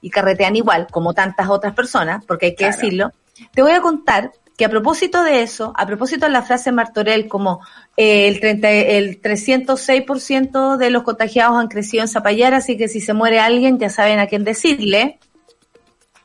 [0.00, 2.76] y carretean igual, como tantas otras personas, porque hay que Claro.
[2.76, 3.12] decirlo.
[3.52, 4.30] Te voy a contar
[4.62, 8.70] que a propósito de eso, a propósito de la frase Martorell como eh, el, 30,
[8.70, 13.80] el 306% de los contagiados han crecido en Zapallar, así que si se muere alguien
[13.80, 15.18] ya saben a quién decirle.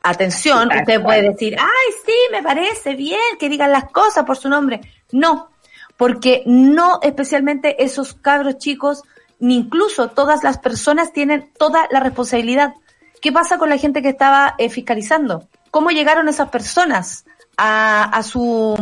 [0.03, 4.49] Atención, usted puede decir, ay, sí, me parece bien que digan las cosas por su
[4.49, 4.81] nombre.
[5.11, 5.49] No,
[5.97, 9.01] porque no especialmente esos cabros chicos,
[9.39, 12.75] ni incluso todas las personas tienen toda la responsabilidad.
[13.19, 15.47] ¿Qué pasa con la gente que estaba eh, fiscalizando?
[15.71, 17.25] ¿Cómo llegaron esas personas
[17.57, 18.75] a, a su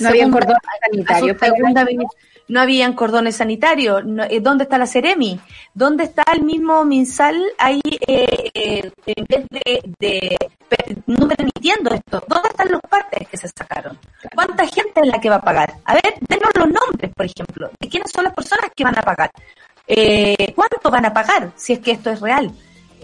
[0.00, 1.38] No había cordón su sanitario.
[1.38, 1.86] segunda
[2.48, 4.04] no habían cordones sanitarios.
[4.04, 5.40] No- eh, ¿Dónde está la Ceremi?
[5.72, 10.36] ¿Dónde está el mismo Minsal ahí eh, eh, en vez de, de-
[11.06, 12.22] no permitiendo esto?
[12.28, 13.96] ¿Dónde están los partes que se sacaron?
[14.34, 15.72] ¿Cuánta gente es la que va a pagar?
[15.84, 19.02] A ver, denos los nombres, por ejemplo, de quiénes son las personas que van a
[19.02, 19.30] pagar.
[19.86, 22.50] Eh, ¿Cuánto van a pagar si es que esto es real?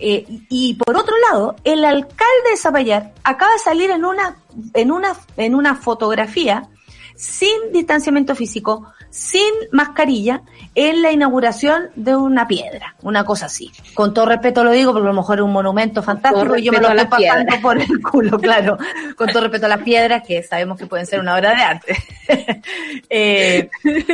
[0.00, 4.37] Eh, y por otro lado, el alcalde de Zapallar acaba de salir en una,
[4.74, 6.68] en una, en una fotografía
[7.16, 10.42] sin distanciamiento físico, sin mascarilla,
[10.76, 13.72] en la inauguración de una piedra, una cosa así.
[13.94, 16.70] Con todo respeto lo digo, porque a lo mejor es un monumento fantástico y yo
[16.70, 18.78] me lo estoy pasando por el culo, claro.
[19.16, 21.96] Con todo respeto a las piedras, que sabemos que pueden ser una obra de arte.
[23.11, 23.68] Eh,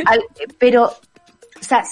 [0.05, 0.23] al-
[0.57, 1.83] pero, o sea,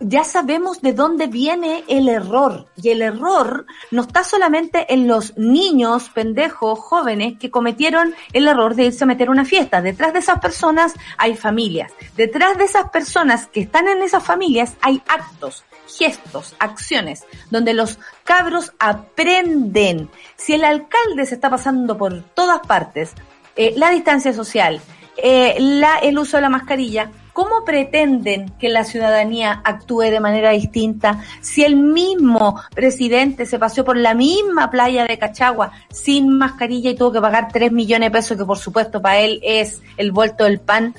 [0.00, 2.66] ya sabemos de dónde viene el error.
[2.80, 8.74] Y el error no está solamente en los niños, pendejos, jóvenes que cometieron el error
[8.74, 9.82] de irse a meter a una fiesta.
[9.82, 11.92] Detrás de esas personas hay familias.
[12.16, 17.98] Detrás de esas personas que están en esas familias hay actos, gestos, acciones, donde los
[18.24, 20.08] cabros aprenden.
[20.36, 23.14] Si el alcalde se está pasando por todas partes,
[23.56, 24.80] eh, la distancia social,
[25.16, 30.50] eh, la, el uso de la mascarilla, ¿cómo pretenden que la ciudadanía actúe de manera
[30.50, 36.90] distinta si el mismo presidente se paseó por la misma playa de Cachagua sin mascarilla
[36.90, 40.10] y tuvo que pagar 3 millones de pesos, que por supuesto para él es el
[40.10, 40.96] vuelto del pan?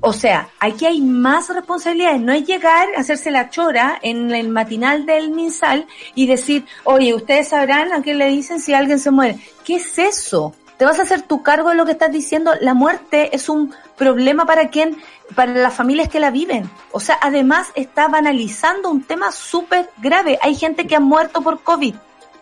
[0.00, 2.20] O sea, aquí hay más responsabilidades.
[2.20, 7.14] No es llegar a hacerse la chora en el matinal del Minsal y decir, oye,
[7.14, 9.38] ustedes sabrán a qué le dicen si alguien se muere.
[9.64, 10.54] ¿Qué es eso?
[10.80, 12.52] ¿Te vas a hacer tu cargo de lo que estás diciendo?
[12.62, 14.96] La muerte es un problema para quien,
[15.34, 16.68] para las familias que la viven.
[16.92, 20.38] O sea, además está banalizando un tema súper grave.
[20.42, 21.94] Hay gente que ha muerto por COVID.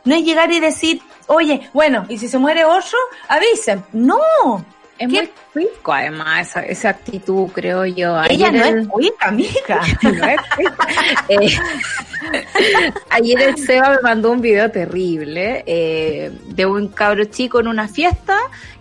[0.04, 2.98] No es llegar y decir, oye, bueno, y si se muere otro,
[3.28, 3.84] avisen.
[3.92, 4.18] No,
[4.98, 5.20] Es ¿Qué?
[5.20, 8.20] muy cuico, además, esa, esa actitud, creo yo.
[8.28, 9.80] ella no el- es cuica, amiga.
[10.02, 10.84] no es cuico.
[11.28, 11.48] Eh,
[13.10, 17.86] ayer el Seba me mandó un video terrible eh, de un cabro chico en una
[17.88, 18.36] fiesta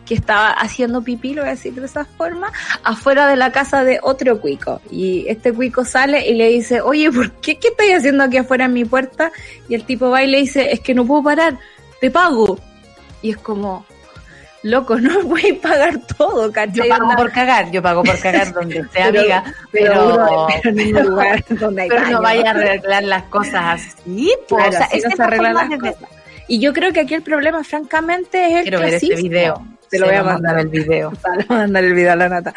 [0.08, 2.52] que estaba haciendo pipí, lo voy a decir de esa forma,
[2.84, 4.82] afuera de la casa de otro cuico.
[4.90, 7.58] Y este cuico sale y le dice, oye, ¿por qué?
[7.60, 9.32] ¿Qué estáis haciendo aquí afuera en mi puerta?
[9.68, 11.58] Y el tipo va y le dice, es que no puedo parar,
[12.00, 12.58] te pago.
[13.22, 13.86] Y es como,
[14.64, 16.90] loco, no voy a pagar todo, Yo ¿cachai?
[16.90, 20.80] pago Onda, por cagar, yo pago por cagar donde sea, Pero- amiga, pero, pero, pero
[20.82, 24.56] en lugar donde hay pero no vaya a arreglar las cosas así, po.
[24.56, 25.96] Claro, o sea, así no se la arreglan las cosas.
[26.50, 29.30] Y yo creo que aquí el problema, francamente, es el Quiero ver este clasismo.
[29.30, 29.68] video.
[29.90, 30.60] Te lo voy a mandar.
[30.60, 31.12] el video.
[31.22, 32.54] Para mandar el video a la nata.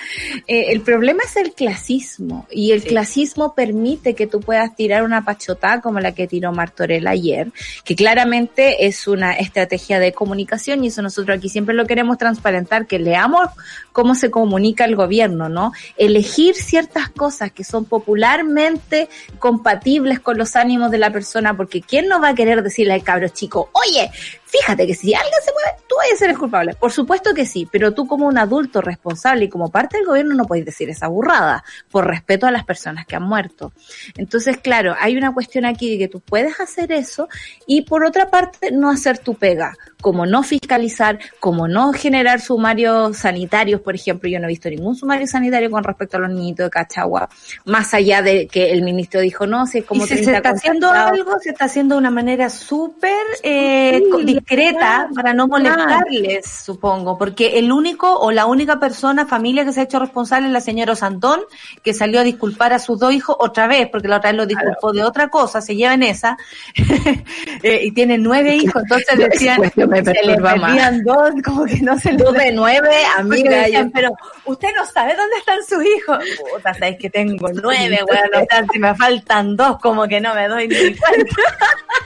[0.46, 2.88] Eh, el problema es el clasismo y el Sí.
[2.88, 7.52] clasismo permite que tú puedas tirar una pachotá como la que tiró Martorell ayer,
[7.84, 12.86] que claramente es una estrategia de comunicación y eso nosotros aquí siempre lo queremos transparentar,
[12.86, 13.48] que leamos
[13.92, 15.72] cómo se comunica el gobierno, ¿no?
[15.96, 22.08] Elegir ciertas cosas que son popularmente compatibles con los ánimos de la persona, porque ¿quién
[22.08, 24.10] no va a querer decirle al cabro chico, oye,
[24.50, 26.74] fíjate que si alguien se mueve, tú vas a ser el culpable?
[26.74, 30.34] Por supuesto que sí, pero tú como un adulto responsable y como parte del gobierno
[30.34, 33.72] no puedes decir esa burrada, por respeto a las personas que han muerto.
[34.16, 37.28] Entonces, claro, hay una cuestión aquí de que tú puedes hacer eso
[37.66, 43.16] y por otra parte no hacer tu pega, como no fiscalizar, como no generar sumarios
[43.16, 46.66] sanitarios, por ejemplo, yo no he visto ningún sumario sanitario con respecto a los niñitos
[46.66, 47.28] de Cachagua,
[47.64, 50.36] más allá de que el ministro dijo, no, si es como y si se 30
[50.36, 53.10] está haciendo algo, se está haciendo de una manera súper
[53.42, 55.64] eh, Sí, discreta claro, para no claro.
[55.64, 60.46] molestarles, supongo, porque el único o la única persona, familia que se ha hecho responsable
[60.46, 61.40] es la señora Santón,
[61.82, 64.46] que salió a disculpar a sus dos hijos otra vez, porque la otra vez lo
[64.46, 66.36] disculpó de otra cosa, se lleva en esa,
[67.62, 70.70] eh, y tiene nueve hijos, entonces decían, me se le perturba más.
[70.70, 74.10] perdían dos, como que no se Dos de nueve, amiga, decían, pero
[74.44, 76.18] usted no sabe dónde están sus hijos.
[76.52, 78.42] Puta, sabes que tengo nueve, weón.
[78.42, 81.42] O sea, si me faltan dos, como que no me doy ni cuenta.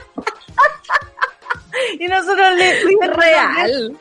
[1.99, 3.97] y nosotros le es real.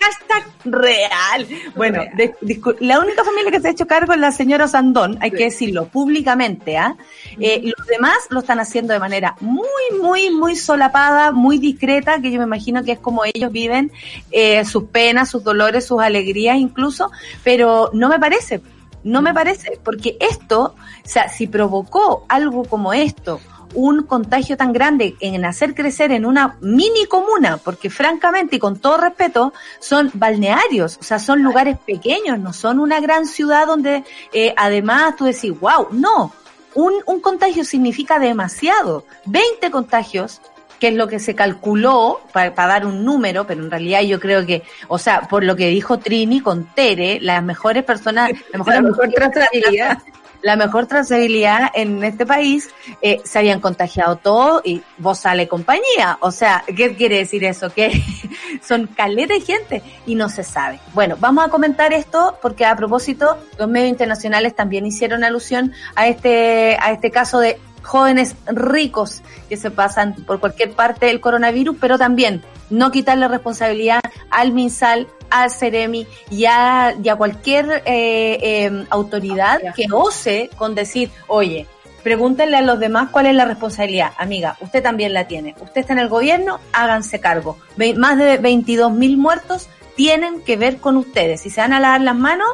[0.00, 1.46] Hashtag real.
[1.74, 2.36] Bueno, Real.
[2.80, 5.86] la única familia que se ha hecho cargo es la señora Sandón, hay que decirlo
[5.86, 6.96] públicamente, ¿ah?
[7.38, 9.64] Eh, los demás lo están haciendo de manera muy,
[10.00, 13.90] muy, muy solapada, muy discreta, que yo me imagino que es como ellos viven
[14.30, 17.10] eh, sus penas, sus dolores, sus alegrías incluso,
[17.42, 18.60] pero no me parece,
[19.02, 23.40] no me parece, porque esto, o sea, si provocó algo como esto,
[23.74, 28.78] un contagio tan grande en hacer crecer en una mini comuna, porque francamente y con
[28.78, 34.04] todo respeto, son balnearios, o sea, son lugares pequeños, no son una gran ciudad donde
[34.32, 36.32] eh, además tú decís, wow, no,
[36.74, 40.40] un, un contagio significa demasiado, 20 contagios
[40.80, 44.46] que es lo que se calculó para, dar un número, pero en realidad yo creo
[44.46, 48.82] que, o sea, por lo que dijo Trini con Tere, las mejores personas, las mejores
[48.82, 49.98] La mejor trazabilidad.
[50.42, 52.70] la mejor trazabilidad en este país,
[53.02, 56.18] eh, se habían contagiado todos y vos sale compañía.
[56.20, 57.70] O sea, ¿qué quiere decir eso?
[57.70, 58.02] Que
[58.62, 60.80] son caleta de gente y no se sabe.
[60.94, 66.08] Bueno, vamos a comentar esto porque a propósito, los medios internacionales también hicieron alusión a
[66.08, 71.76] este, a este caso de jóvenes ricos que se pasan por cualquier parte del coronavirus,
[71.80, 78.38] pero también no quitarle responsabilidad al MinSal, al Ceremi y a, y a cualquier eh,
[78.42, 81.66] eh, autoridad que ose con decir, oye,
[82.02, 84.12] pregúntenle a los demás cuál es la responsabilidad.
[84.18, 85.54] Amiga, usted también la tiene.
[85.60, 87.58] Usted está en el gobierno, háganse cargo.
[87.76, 91.42] Ve- más de 22 mil muertos tienen que ver con ustedes.
[91.42, 92.48] Si se van a lavar las manos,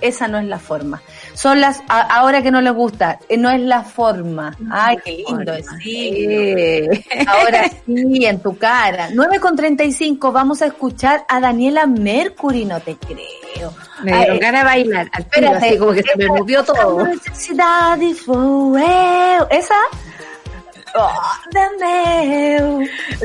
[0.00, 1.02] esa no es la forma.
[1.34, 4.56] Son las, a- ahora que no les gusta, eh, no es la forma.
[4.70, 5.66] Ay, qué lindo es.
[5.82, 6.86] Sí.
[7.26, 9.08] Ahora sí, en tu cara.
[9.12, 13.72] 9 con 35, vamos a escuchar a Daniela Mercury, no te creo.
[14.02, 15.08] Me dieron ganas de bailar.
[15.12, 17.04] Al espérate, así como que se me movió todo.
[17.06, 19.46] Necesidad y fuego.
[19.50, 19.74] ¿Esa?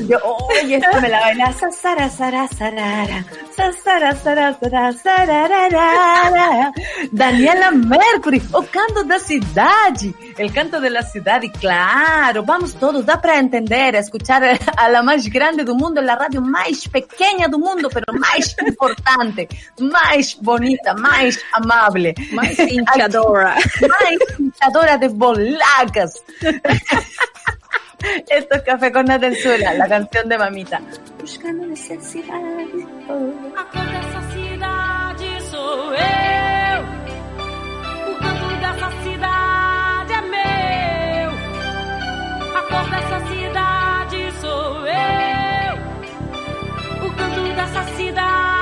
[0.08, 1.54] Yo, oye, esto me la baila.
[1.54, 3.26] Sasara, sara, sarara.
[3.56, 6.72] Sasara, sara, sara, sararara.
[7.12, 10.14] Daniela Mercury, o canto da cidade.
[10.38, 11.42] El canto de la ciudad.
[11.42, 14.44] Y claro, vamos todos, dá para entender, escuchar
[14.78, 19.48] a la más grande do mundo, la radio más pequeña do mundo, pero más importante,
[19.80, 22.14] más bonita, más amable.
[22.32, 23.56] Más hinchadora.
[23.82, 26.24] más hinchadora de bolacas.
[28.00, 30.82] Esto es Café con Natenzuela, la canción de mamita.
[31.20, 32.86] Buscando necesidades.
[33.58, 36.84] A cor dessa cidade sou eu.
[38.12, 41.32] O canto dessa cidade é meu.
[42.56, 45.76] A cor dessa cidade sou eu.
[47.08, 48.57] O canto dessa cidade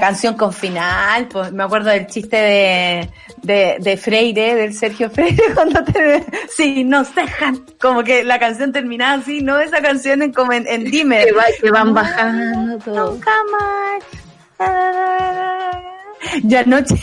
[0.00, 3.10] Canción con final, pues me acuerdo del chiste de,
[3.42, 6.24] de, de Freire, del Sergio Freire, cuando te,
[6.56, 10.66] sí, nos dejan, como que la canción terminaba así, no esa canción en, como en,
[10.66, 11.26] en Dimmer.
[11.26, 13.12] Que, va- que van bajando todo.
[13.12, 14.02] Nunca más.
[16.42, 16.94] Y anoche,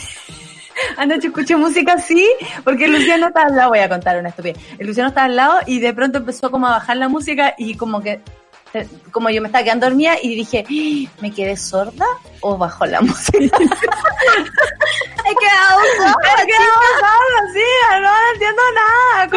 [0.96, 2.28] anoche escuché música así,
[2.64, 4.58] porque Luciano estaba al lado, voy a contar una estupidez.
[4.78, 7.74] El Luciano estaba al lado y de pronto empezó como a bajar la música y
[7.76, 8.20] como que,
[9.10, 12.04] como yo me estaba quedando dormida y dije, "Ah, ¿me quedé sorda
[12.40, 13.38] o bajó la música?
[13.38, 17.68] He quedado sorda, he quedado sorda, sí,
[18.00, 19.28] no, entiendo nada.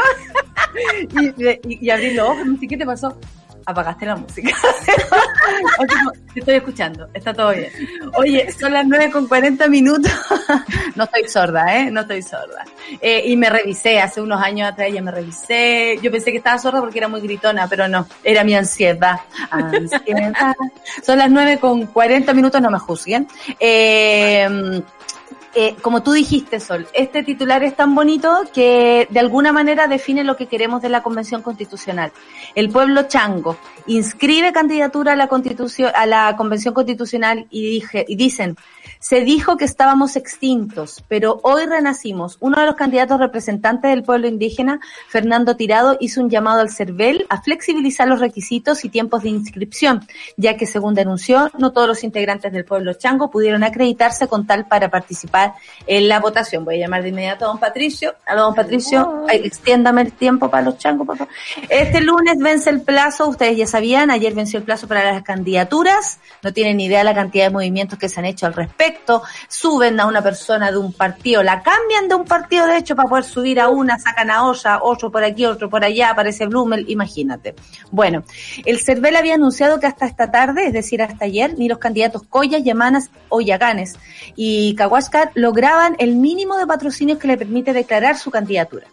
[1.68, 3.18] y, y, y abrí los ojos, no sé qué te pasó.
[3.66, 4.52] Apagaste la música.
[6.34, 7.72] Te estoy escuchando, está todo bien.
[8.16, 10.12] Oye, son las 9 con 40 minutos.
[10.96, 11.92] no estoy sorda, ¿eh?
[11.92, 12.66] No estoy sorda.
[13.02, 16.00] Eh, y me revisé, hace unos años atrás ya me revisé.
[16.02, 19.20] Yo pensé que estaba sorda porque era muy gritona, pero no, era mi ansiedad.
[19.50, 20.56] Ansiedad.
[21.04, 23.28] Son las 9 con 40 minutos, no me juzguen.
[23.60, 24.82] Eh,
[25.54, 30.24] eh, como tú dijiste, Sol, este titular es tan bonito que de alguna manera define
[30.24, 32.14] lo que queremos de la Convención Constitucional.
[32.56, 38.16] El pueblo chango inscribe candidatura a la Constitución, a la Convención Constitucional y, dije, y
[38.16, 38.56] dicen,
[39.00, 42.38] se dijo que estábamos extintos, pero hoy renacimos.
[42.40, 44.80] Uno de los candidatos representantes del pueblo indígena,
[45.10, 50.08] Fernando Tirado, hizo un llamado al CERVEL a flexibilizar los requisitos y tiempos de inscripción,
[50.38, 54.68] ya que según denunció, no todos los integrantes del pueblo chango pudieron acreditarse con tal
[54.68, 55.41] para participar
[55.88, 56.66] en la votación.
[56.66, 58.16] Voy a llamar de inmediato a don Patricio.
[58.26, 61.34] A don Patricio, extiéndame el tiempo para los changos, por favor.
[61.70, 66.20] Este lunes vence el plazo, ustedes ya sabían, ayer venció el plazo para las candidaturas,
[66.44, 70.00] no tienen ni idea la cantidad de movimientos que se han hecho al respecto, suben
[70.00, 73.24] a una persona de un partido, la cambian de un partido de hecho para poder
[73.24, 77.56] subir a una, sacan a olla, otro por aquí, otro por allá, aparece Blumel, imagínate.
[77.92, 78.24] Bueno,
[78.66, 82.24] el CERVEL había anunciado que hasta esta tarde, es decir, hasta ayer, ni los candidatos
[82.30, 83.96] Collas, Yamanas o Yaganes
[84.36, 88.88] y Cahuáscar lograban el mínimo de patrocinios que le permite declarar su candidatura.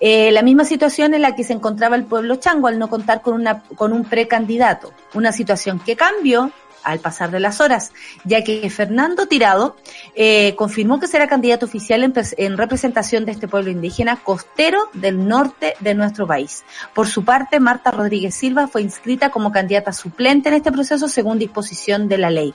[0.00, 3.20] Eh, la misma situación en la que se encontraba el pueblo chango al no contar
[3.20, 6.50] con, una, con un precandidato, una situación que cambió
[6.82, 7.90] al pasar de las horas,
[8.24, 9.76] ya que Fernando Tirado
[10.14, 14.88] eh, confirmó que será candidato oficial en, pres- en representación de este pueblo indígena costero
[14.92, 16.64] del norte de nuestro país.
[16.94, 21.40] Por su parte, Marta Rodríguez Silva fue inscrita como candidata suplente en este proceso según
[21.40, 22.54] disposición de la ley.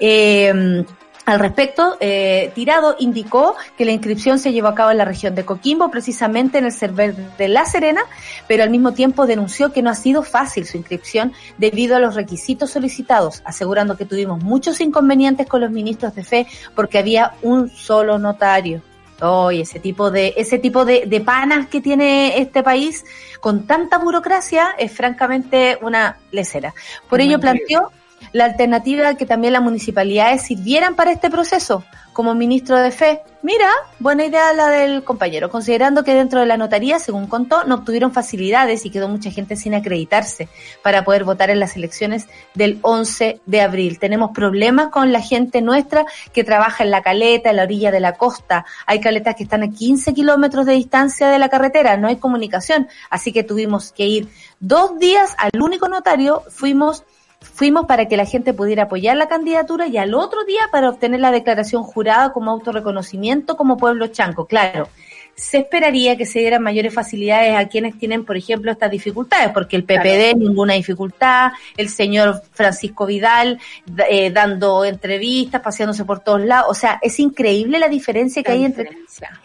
[0.00, 0.84] Eh,
[1.26, 5.34] al respecto, eh, Tirado indicó que la inscripción se llevó a cabo en la región
[5.34, 8.02] de Coquimbo, precisamente en el server de La Serena,
[8.46, 12.14] pero al mismo tiempo denunció que no ha sido fácil su inscripción debido a los
[12.14, 16.46] requisitos solicitados, asegurando que tuvimos muchos inconvenientes con los ministros de fe
[16.76, 18.80] porque había un solo notario.
[19.20, 23.04] Oye, ese tipo de, ese tipo de, de panas que tiene este país
[23.40, 26.72] con tanta burocracia es francamente una lecera.
[27.08, 27.90] Por ello planteó
[28.32, 31.84] la alternativa que también las municipalidades sirvieran para este proceso.
[32.12, 36.56] Como ministro de Fe, mira, buena idea la del compañero, considerando que dentro de la
[36.56, 40.48] notaría, según contó, no obtuvieron facilidades y quedó mucha gente sin acreditarse
[40.82, 43.98] para poder votar en las elecciones del 11 de abril.
[43.98, 48.00] Tenemos problemas con la gente nuestra que trabaja en la caleta, en la orilla de
[48.00, 48.64] la costa.
[48.86, 52.88] Hay caletas que están a 15 kilómetros de distancia de la carretera, no hay comunicación,
[53.10, 57.04] así que tuvimos que ir dos días al único notario, fuimos
[57.40, 61.20] fuimos para que la gente pudiera apoyar la candidatura y al otro día para obtener
[61.20, 64.46] la declaración jurada como autorreconocimiento como pueblo chanco.
[64.46, 64.88] Claro,
[65.36, 69.76] se esperaría que se dieran mayores facilidades a quienes tienen, por ejemplo, estas dificultades, porque
[69.76, 73.60] el PPD ninguna dificultad, el señor Francisco Vidal
[74.08, 78.54] eh, dando entrevistas, paseándose por todos lados, o sea, es increíble la diferencia que La
[78.54, 78.96] hay entre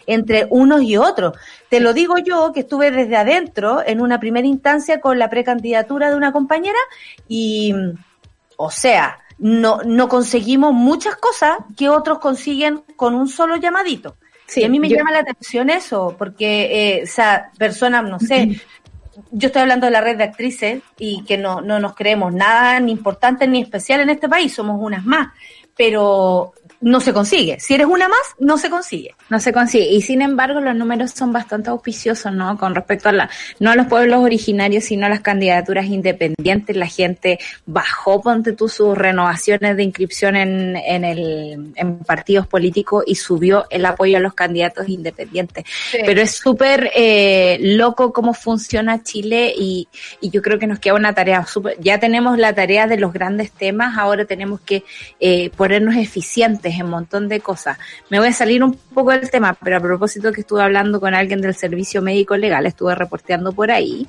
[0.06, 1.36] entre unos y otros.
[1.68, 6.08] Te lo digo yo, que estuve desde adentro en una primera instancia con la precandidatura
[6.10, 6.78] de una compañera
[7.28, 7.74] y,
[8.56, 14.16] o sea, no, no conseguimos muchas cosas que otros consiguen con un solo llamadito.
[14.52, 18.18] Sí, y a mí me yo- llama la atención eso, porque eh, esa persona, no
[18.20, 18.60] sé,
[19.30, 22.78] yo estoy hablando de la red de actrices y que no, no nos creemos nada
[22.80, 25.28] ni importante ni especial en este país, somos unas más,
[25.76, 27.58] pero no se consigue.
[27.60, 29.14] Si eres una más, no se consigue.
[29.30, 29.86] No se consigue.
[29.86, 32.58] Y sin embargo, los números son bastante auspiciosos, ¿no?
[32.58, 33.30] Con respecto a la,
[33.60, 36.76] no a los pueblos originarios, sino a las candidaturas independientes.
[36.76, 43.04] La gente bajó, ponte tú, sus renovaciones de inscripción en, en el, en partidos políticos
[43.06, 45.64] y subió el apoyo a los candidatos independientes.
[46.04, 49.88] Pero es súper eh, loco cómo funciona Chile y,
[50.20, 53.12] y yo creo que nos queda una tarea súper, ya tenemos la tarea de los
[53.12, 54.84] grandes temas, ahora tenemos que
[55.20, 57.78] eh, ponernos eficientes en un montón de cosas.
[58.10, 61.14] Me voy a salir un poco del tema, pero a propósito que estuve hablando con
[61.14, 64.06] alguien del servicio médico legal, estuve reporteando por ahí,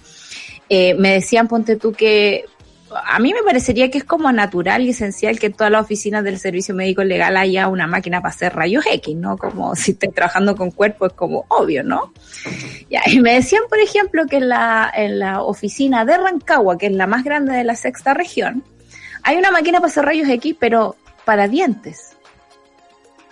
[0.69, 2.45] eh, me decían, ponte tú que
[3.05, 6.23] a mí me parecería que es como natural y esencial que en todas las oficinas
[6.23, 9.37] del servicio médico legal haya una máquina para hacer rayos X, ¿no?
[9.37, 12.13] Como si estoy trabajando con cuerpo es como obvio, ¿no?
[12.89, 16.87] Ya, y me decían, por ejemplo, que en la, en la oficina de Rancagua, que
[16.87, 18.63] es la más grande de la sexta región,
[19.23, 20.95] hay una máquina para hacer rayos X, pero
[21.25, 22.12] para dientes.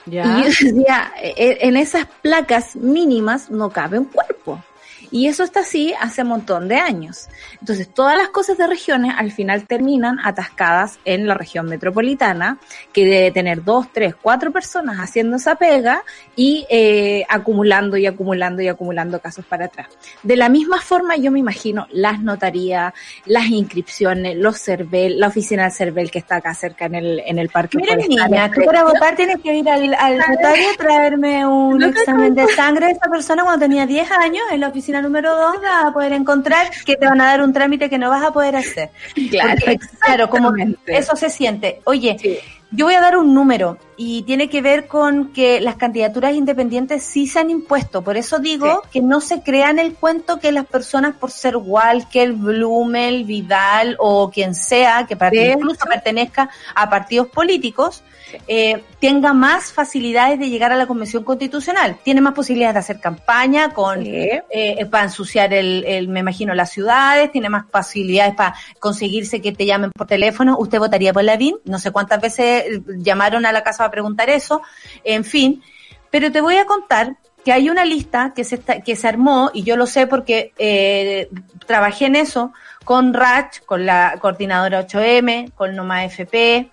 [0.06, 0.40] Ya.
[0.40, 4.64] Y decía, e- en esas placas mínimas no cabe un cuerpo.
[5.12, 7.28] Y eso está así hace un montón de años.
[7.60, 12.58] Entonces, todas las cosas de regiones al final terminan atascadas en la región metropolitana,
[12.94, 16.04] que debe tener dos, tres, cuatro personas haciendo esa pega
[16.36, 19.88] y eh, acumulando y acumulando y acumulando casos para atrás.
[20.24, 22.94] De la misma forma, yo me imagino las notarías,
[23.26, 27.38] las inscripciones, los CERVEL, la oficina del CERVEL que está acá cerca en el, en
[27.38, 27.78] el parque.
[27.78, 31.88] Mira, niña, tú para votar tienes que ir al, al notario a traerme un No
[31.88, 34.44] examen de sangre de esa persona cuando tenía 10 años.
[34.52, 37.54] En la oficina número 2 vas a poder encontrar que te van a dar un
[37.54, 38.90] trámite que no vas a poder hacer.
[39.30, 40.52] Claro, Porque, claro, como
[40.88, 41.82] eso se siente.
[41.86, 42.38] Oye, Sí.
[42.72, 47.04] Yo voy a dar un número y tiene que ver con que las candidaturas independientes
[47.04, 48.02] sí se han impuesto.
[48.02, 52.32] Por eso digo que no se crean el cuento que las personas por ser Walker,
[52.34, 58.04] Blumel, Vidal o quien sea, que para- De incluso pertenezca a partidos políticos,
[58.48, 61.98] eh, tenga más facilidades de llegar a la Convención Constitucional.
[62.02, 64.30] Tiene más posibilidades de hacer campaña con Sí.
[64.50, 69.52] eh, para ensuciar el, el, me imagino, las ciudades, tiene más facilidades para conseguirse que
[69.52, 70.56] te llamen por teléfono.
[70.58, 71.56] ¿Usted votaría por la VIN?
[71.66, 74.62] No sé cuántas veces eh, llamaron a la casa para preguntar eso.
[75.04, 75.62] En fin,
[76.10, 79.52] pero te voy a contar que hay una lista que se, está, que se armó,
[79.54, 81.30] y yo lo sé porque eh,
[81.66, 82.54] trabajé en eso,
[82.84, 86.72] con Rach, con la coordinadora 8M, con Noma FP,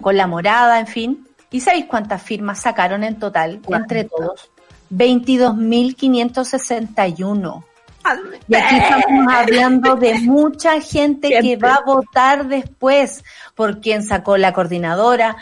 [0.00, 1.28] con La Morada, en fin.
[1.50, 4.50] ¿Y sabéis cuántas firmas sacaron en total, entre todos?
[4.90, 7.64] 22.561.
[8.48, 13.24] Y aquí estamos hablando de mucha gente que va a votar después
[13.54, 15.36] por quien sacó la coordinadora.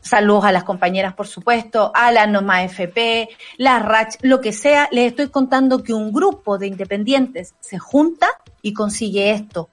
[0.00, 4.88] Saludos a las compañeras, por supuesto, a la Noma FP, la RACH, lo que sea.
[4.92, 8.28] Les estoy contando que un grupo de independientes se junta
[8.60, 9.70] y consigue esto.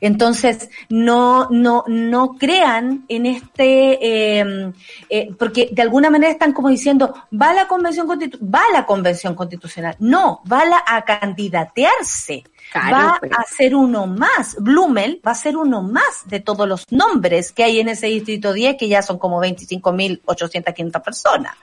[0.00, 4.72] Entonces, no, no, no crean en este, eh,
[5.08, 8.86] eh, porque de alguna manera están como diciendo, va a la convención va a la
[8.86, 9.96] convención constitucional.
[9.98, 12.44] No, va a, la- a candidatearse.
[12.72, 14.56] Claro, va a ser uno más.
[14.58, 18.52] Blumel va a ser uno más de todos los nombres que hay en ese distrito
[18.52, 21.54] 10, que ya son como 25.800, 500 personas.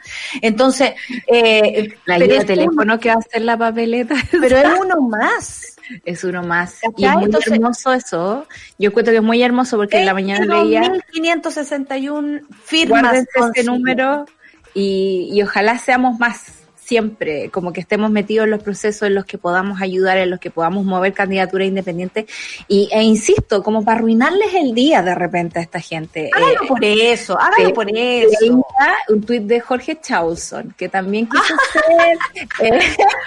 [0.42, 0.94] Entonces,
[1.28, 4.16] eh, La guía de teléfono que va a hacer la papeleta.
[4.32, 5.76] pero es uno más.
[6.06, 6.80] Es uno más.
[6.82, 6.94] ¿Cachai?
[6.98, 8.48] Y es muy Entonces- hermoso eso.
[8.80, 13.02] Yo cuento que es muy hermoso porque en la mañana leía, 22.561 firmas.
[13.02, 14.26] guárdense ese número
[14.74, 16.61] y, y ojalá seamos más
[16.92, 20.42] siempre, como que estemos metidos en los procesos en los que podamos ayudar, en los
[20.42, 22.26] que podamos mover candidaturas independientes.
[22.68, 26.30] Y, e insisto, como para arruinarles el día de repente a esta gente.
[26.36, 27.74] Hágalo Eh, por eso, hágalo Sí.
[27.74, 28.66] por eso.
[29.08, 31.44] un tuit de Jorge Chausson, que también quiso
[32.60, 32.76] ser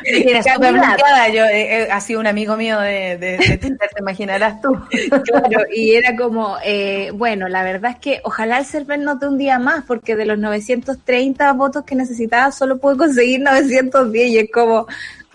[0.05, 1.29] eh, bloqueada.
[1.31, 4.77] Yo, eh, eh, ha sido un amigo mío de, de, de Tinder, te imaginarás tú.
[5.25, 9.27] Claro, y era como, eh, bueno, la verdad es que ojalá el CERVEL no te
[9.27, 14.39] un día más, porque de los 930 votos que necesitaba solo pude conseguir 910 y
[14.39, 14.87] es como,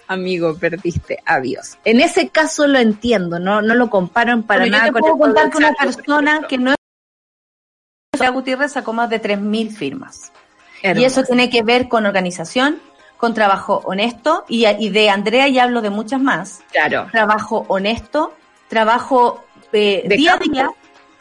[0.07, 1.77] amigo, perdiste, adiós.
[1.85, 5.01] En ese caso lo entiendo, no, no lo comparan para Pero yo nada te con
[5.01, 10.31] puedo contar que una persona que no es Gutiérrez sacó más de 3.000 firmas.
[10.83, 11.07] Y Hermoso.
[11.07, 12.79] eso tiene que ver con organización,
[13.17, 16.61] con trabajo honesto, y, y de Andrea ya hablo de muchas más.
[16.71, 17.07] Claro.
[17.11, 18.33] Trabajo honesto,
[18.67, 20.71] trabajo eh, De día a día,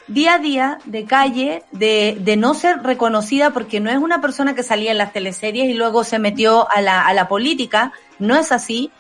[0.09, 4.55] día a día, de calle, de, de no ser reconocida porque no es una persona
[4.55, 8.35] que salía en las teleseries y luego se metió a la, a la política, no
[8.37, 8.91] es así.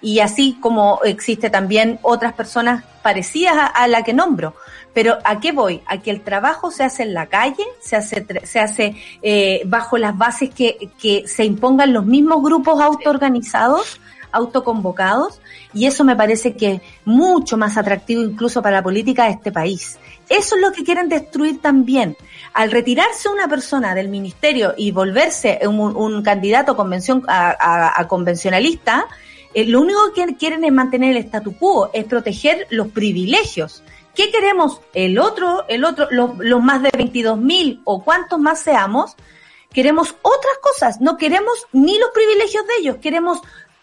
[0.00, 4.54] Y así como existe también otras personas parecidas a, a la que nombro.
[4.94, 5.80] Pero ¿a qué voy?
[5.86, 9.98] A que el trabajo se hace en la calle, se hace, se hace eh, bajo
[9.98, 14.00] las bases que, que se impongan los mismos grupos autoorganizados,
[14.30, 15.40] autoconvocados,
[15.72, 19.50] y eso me parece que es mucho más atractivo incluso para la política de este
[19.50, 19.98] país.
[20.28, 22.16] Eso es lo que quieren destruir también.
[22.52, 29.06] Al retirarse una persona del ministerio y volverse un, candidato convención, a, a- a convencionalista,
[29.54, 33.82] eh, lo único que quieren es mantener el statu quo, es proteger los privilegios.
[34.14, 34.80] ¿Qué queremos?
[34.94, 39.16] El otro, el otro, los, los más de 22 mil o cuantos más seamos,
[39.72, 41.00] queremos otras cosas.
[41.00, 43.40] No queremos ni los privilegios de ellos, queremos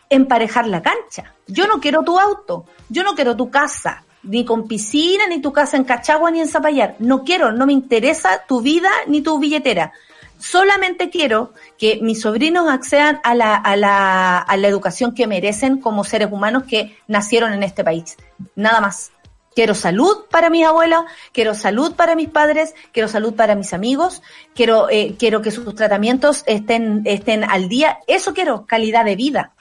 [0.10, 1.34] emparejar la cancha.
[1.48, 5.54] Yo no quiero tu auto, yo no quiero tu casa, ni con piscina, ni tu
[5.54, 6.96] casa en Cachagua, ni en Zapallar.
[7.00, 9.94] No quiero, no me interesa tu vida ni tu billetera.
[10.38, 15.80] Solamente quiero que mis sobrinos accedan a la, a la, a la educación que merecen
[15.80, 18.18] como seres humanos que nacieron en este país.
[18.56, 19.12] Nada más.
[19.56, 24.22] Quiero salud para mis abuelos, quiero salud para mis padres, quiero salud para mis amigos,
[24.54, 28.00] quiero, eh, quiero que sus tratamientos estén, estén al día.
[28.06, 29.54] Eso quiero, calidad de vida.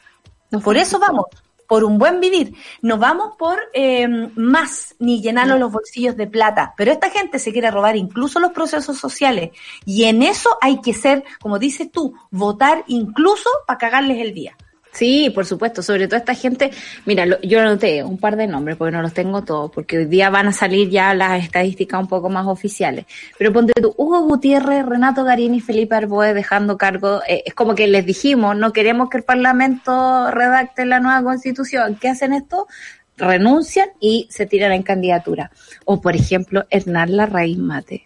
[0.64, 1.26] Por eso vamos,
[1.68, 2.54] por un buen vivir.
[2.82, 6.74] No vamos por eh, más ni llenarnos los bolsillos de plata.
[6.76, 9.50] Pero esta gente se quiere robar incluso los procesos sociales.
[9.84, 14.56] Y en eso hay que ser, como dices tú, votar incluso para cagarles el día.
[14.94, 16.70] Sí, por supuesto, sobre todo esta gente,
[17.04, 20.04] mira, lo- yo anoté un par de nombres porque no los tengo todos, porque hoy
[20.04, 23.04] día van a salir ya las estadísticas un poco más oficiales.
[23.36, 27.88] Pero ponte tú, Hugo Gutiérrez, Renato Garini, Felipe Arboe dejando cargo, eh, es como que
[27.88, 31.96] les dijimos, no queremos que el Parlamento redacte la nueva constitución.
[32.00, 32.68] ¿Qué hacen esto?
[33.16, 35.50] Renuncian y se tiran en candidatura.
[35.84, 38.04] O por ejemplo, Hernán Larraín Mate.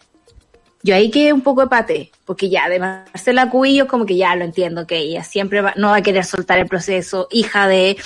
[0.82, 4.36] Yo ahí quedé un poco de pate, porque ya de Marcela Cubillo como que ya
[4.36, 7.90] lo entiendo, que ella siempre va- no va a querer soltar el proceso, hija de
[7.90, 7.96] eh,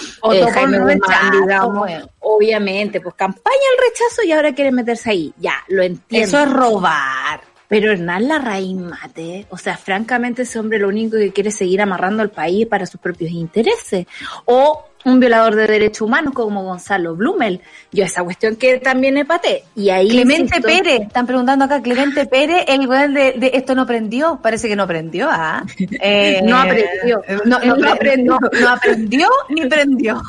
[0.55, 1.79] Jaime Guzmán, rechazo, digamos.
[1.79, 2.09] bueno.
[2.21, 5.33] Obviamente, pues campaña el rechazo y ahora quiere meterse ahí.
[5.39, 6.27] Ya, lo entiendo.
[6.27, 7.41] Eso es robar.
[7.69, 11.81] Pero Hernán Larraín Mate, o sea, francamente ese hombre lo único que quiere es seguir
[11.81, 14.07] amarrando al país para sus propios intereses.
[14.45, 17.61] O un violador de derechos humanos como Gonzalo Blumel.
[17.91, 19.65] Yo esa cuestión que también es paté.
[19.75, 23.75] Y ahí Clemente insisto, Pérez, están preguntando acá, Clemente Pérez, el weón de, de esto
[23.75, 25.65] no prendió, parece que no prendió, ¿ah?
[26.01, 27.23] Eh, No aprendió.
[27.45, 28.39] No, no, aprendió.
[28.61, 30.21] no aprendió ni prendió.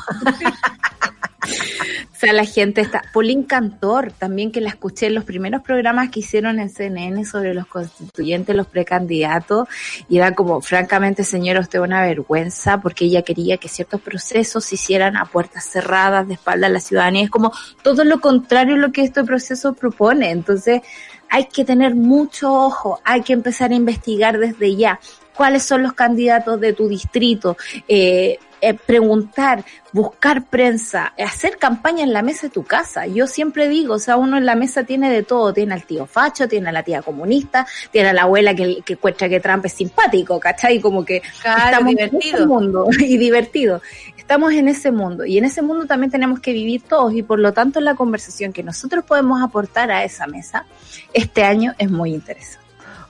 [1.44, 3.02] O sea, la gente está.
[3.12, 7.54] Paulín Cantor, también que la escuché en los primeros programas que hicieron en CNN sobre
[7.54, 9.68] los constituyentes, los precandidatos,
[10.08, 14.76] y era como, francamente, señora, usted una vergüenza, porque ella quería que ciertos procesos se
[14.76, 17.24] hicieran a puertas cerradas, de espalda a la ciudadanía.
[17.24, 20.30] Es como todo lo contrario a lo que este proceso propone.
[20.30, 20.82] Entonces,
[21.30, 25.00] hay que tener mucho ojo, hay que empezar a investigar desde ya
[25.36, 27.56] cuáles son los candidatos de tu distrito,
[27.88, 29.62] eh, eh, preguntar,
[29.92, 33.06] buscar prensa, hacer campaña en la mesa de tu casa.
[33.06, 36.06] Yo siempre digo, o sea, uno en la mesa tiene de todo, tiene al tío
[36.06, 39.66] facho, tiene a la tía comunista, tiene a la abuela que, que encuentra que Trump
[39.66, 40.80] es simpático, ¿cachai?
[40.80, 42.36] Como que Claro, estamos en divertido.
[42.38, 43.82] ese mundo y divertido.
[44.16, 47.38] Estamos en ese mundo y en ese mundo también tenemos que vivir todos y por
[47.38, 50.64] lo tanto la conversación que nosotros podemos aportar a esa mesa
[51.12, 52.63] este año es muy interesante.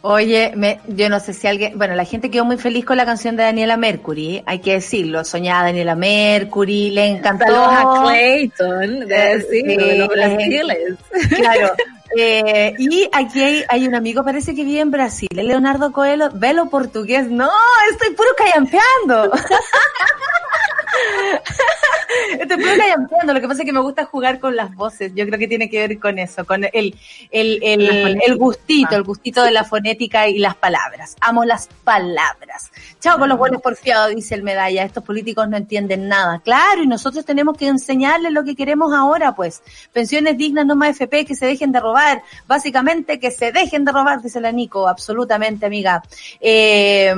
[0.07, 3.07] Oye, me, yo no sé si alguien, bueno, la gente quedó muy feliz con la
[3.07, 7.47] canción de Daniela Mercury, hay que decirlo, soñaba Daniela Mercury, le encantó.
[7.47, 10.79] Saludos a Clayton, Eh, sí, sí, de los brasiles.
[11.35, 11.73] Claro.
[12.19, 16.69] Eh, y aquí hay, hay un amigo, parece que vive en Brasil, Leonardo Coelho, velo
[16.69, 17.31] portugués.
[17.31, 17.51] No,
[17.91, 19.33] estoy puro callampeando.
[22.55, 23.33] Puro callampeando.
[23.33, 25.13] Lo que pasa es que me gusta jugar con las voces.
[25.15, 26.95] Yo creo que tiene que ver con eso, con el,
[27.31, 31.17] el, el gustito, el gustito de la fonética y las palabras.
[31.21, 32.71] Amo las palabras.
[33.01, 34.85] Chao con los buenos porfiados, dice el medalla.
[34.85, 36.41] Estos políticos no entienden nada.
[36.45, 39.63] Claro, y nosotros tenemos que enseñarles lo que queremos ahora, pues.
[39.93, 42.23] Pensiones dignas, no más FP, que se dejen de robar.
[42.47, 44.89] Básicamente, que se dejen de robar, dice la Nico.
[44.89, 46.03] Absolutamente, amiga.
[46.41, 47.15] Eh,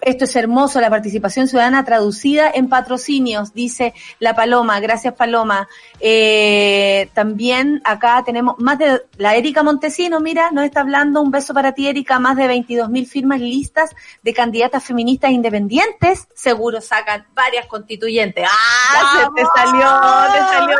[0.00, 4.78] esto es hermoso, la participación ciudadana traducida en patrocinios, dice la Paloma.
[4.80, 5.68] Gracias, Paloma.
[6.00, 11.20] Eh, también acá tenemos más de la Erika Montesino, mira, nos está hablando.
[11.20, 12.18] Un beso para ti, Erika.
[12.18, 13.90] Más de 22 mil firmas listas
[14.22, 16.28] de candidatas feministas independientes.
[16.34, 18.46] Seguro sacan varias constituyentes.
[18.48, 19.30] ¡Ah!
[19.36, 20.76] Se te salió, te salió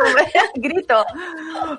[0.55, 1.05] un grito.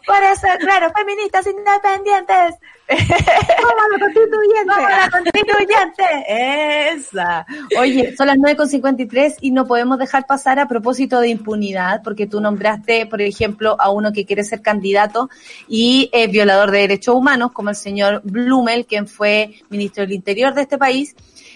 [0.06, 2.56] Para ser, claro, feministas independientes.
[2.90, 4.66] ¡Vamos a la constituyente!
[4.66, 6.04] ¡Vamos a la constituyente!
[6.28, 7.46] Esa.
[7.78, 12.40] Oye, son las 9.53 y no podemos dejar pasar a propósito de impunidad, porque tú
[12.40, 15.30] nombraste, por ejemplo, a uno que quiere ser candidato
[15.68, 20.54] y es violador de derechos humanos, como el señor Blumel, quien fue ministro del Interior
[20.54, 21.14] de este país.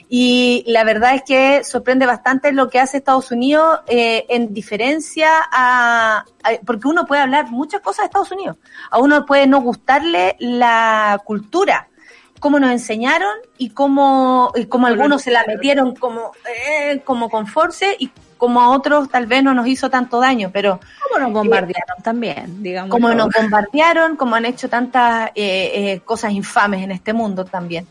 [0.09, 5.31] Y la verdad es que sorprende bastante lo que hace Estados Unidos eh, en diferencia
[5.51, 8.57] a, a- porque uno puede hablar muchas cosas de Estados Unidos.
[8.91, 11.89] A uno puede no gustarle la cultura,
[12.39, 17.47] cómo nos enseñaron y cómo, y cómo algunos se la metieron como, eh, como con
[17.47, 20.79] force y como a otros tal vez no nos hizo tanto daño, pero
[21.09, 22.91] ¿Cómo nos bombardearon también, digamos?
[22.91, 27.87] como nos bombardearon, como han hecho tantas eh, eh, cosas infames en este mundo también.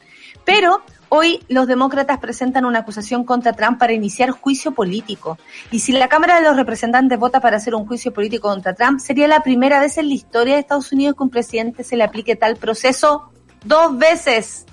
[0.45, 0.83] Pero
[1.15, 5.37] hoy los demócratas presentan una acusación contra Trump para iniciar juicio político.
[5.69, 8.99] Y si la Cámara de los Representantes vota para hacer un juicio político contra Trump,
[8.99, 12.03] sería la primera vez en la historia de Estados Unidos que un presidente se le
[12.03, 13.29] aplique tal proceso
[13.63, 14.65] dos veces.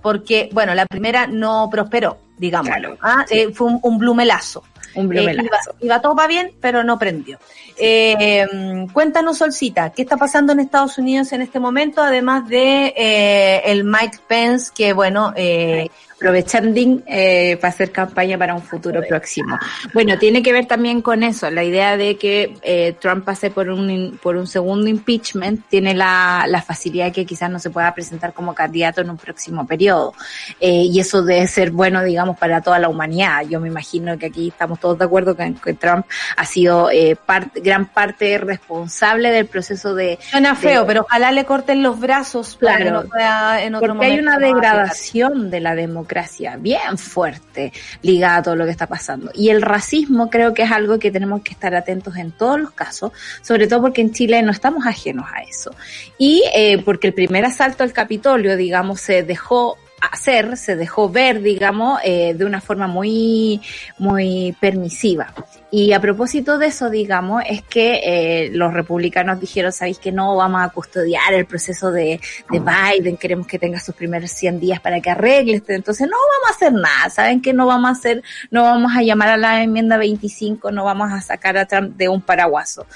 [0.00, 2.68] Porque, bueno, la primera no prosperó, digamos.
[2.68, 3.26] Claro, ¿ah?
[3.28, 4.62] Eh, fue un, un blumelazo.
[4.94, 5.40] Un blumelazo.
[5.40, 7.38] Eh, iba, iba todo para bien, pero no prendió.
[7.76, 8.46] Eh,
[8.92, 12.02] cuéntanos, Solcita, ¿qué está pasando en Estados Unidos en este momento?
[12.02, 15.90] Además de eh, el Mike Pence, que bueno, eh,
[16.20, 19.58] aprovechando eh, para hacer campaña para un futuro próximo.
[19.94, 23.70] Bueno, tiene que ver también con eso, la idea de que eh, Trump pase por
[23.70, 28.34] un por un segundo impeachment tiene la, la facilidad que quizás no se pueda presentar
[28.34, 30.12] como candidato en un próximo periodo.
[30.60, 33.42] Eh, y eso debe ser bueno, digamos, para toda la humanidad.
[33.48, 36.04] Yo me imagino que aquí estamos todos de acuerdo que, que Trump
[36.36, 40.18] ha sido eh, parte, gran parte responsable del proceso de...
[40.20, 43.02] Suena de- feo, pero ojalá le corten los brazos para que Claro.
[43.04, 46.09] no pueda en otro Porque hay momento una más degradación de la democracia
[46.58, 49.30] bien fuerte ligada a todo lo que está pasando.
[49.34, 52.70] Y el racismo creo que es algo que tenemos que estar atentos en todos los
[52.72, 55.74] casos, sobre todo porque en Chile no estamos ajenos a eso.
[56.18, 61.42] Y eh, porque el primer asalto al Capitolio, digamos, se dejó hacer, se dejó ver,
[61.42, 63.60] digamos, eh, de una forma muy,
[63.98, 65.32] muy permisiva.
[65.70, 70.34] Y a propósito de eso, digamos, es que eh, los republicanos dijeron, sabéis que no
[70.34, 72.20] vamos a custodiar el proceso de,
[72.50, 75.74] de Biden, queremos que tenga sus primeros 100 días para que arregle este.
[75.74, 79.02] Entonces no vamos a hacer nada, saben que no vamos a hacer, no vamos a
[79.02, 82.86] llamar a la enmienda 25, no vamos a sacar a Trump de un paraguaso.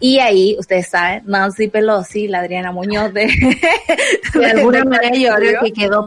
[0.00, 3.26] Y ahí, ustedes saben, Nancy Pelosi, la Adriana Muñoz de,
[4.34, 6.06] De alguna manera yo creo que quedó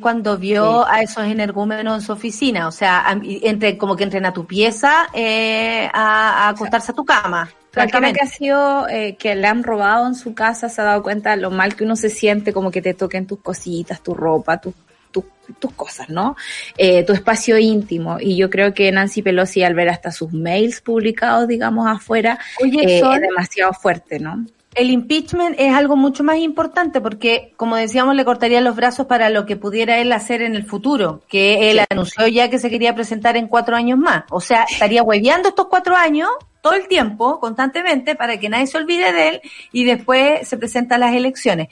[0.00, 2.68] cuando vio a esos energúmenos en su oficina.
[2.68, 7.04] O sea, entre, como que entren a tu pieza eh, a, a acostarse a tu
[7.04, 7.48] cama.
[7.74, 11.02] Cualquiera que ha sido, eh, que le han robado en su casa se ha dado
[11.02, 14.14] cuenta de lo mal que uno se siente, como que te toquen tus cositas, tu
[14.14, 14.74] ropa, tus
[15.10, 15.24] tus-
[15.58, 16.36] tus cosas, ¿no?
[16.76, 18.18] Eh, tu espacio íntimo.
[18.20, 22.80] Y yo creo que Nancy Pelosi, al ver hasta sus mails publicados, digamos, afuera, Oye,
[22.82, 24.44] eh, es demasiado fuerte, ¿no?
[24.76, 29.30] El impeachment es algo mucho más importante porque, como decíamos, le cortaría los brazos para
[29.30, 32.94] lo que pudiera él hacer en el futuro, que él anunció ya que se quería
[32.94, 34.24] presentar en cuatro años más.
[34.30, 36.28] O sea, estaría hueveando estos cuatro años
[36.60, 40.96] todo el tiempo, constantemente, para que nadie se olvide de él y después se presenta
[40.96, 41.68] a las elecciones.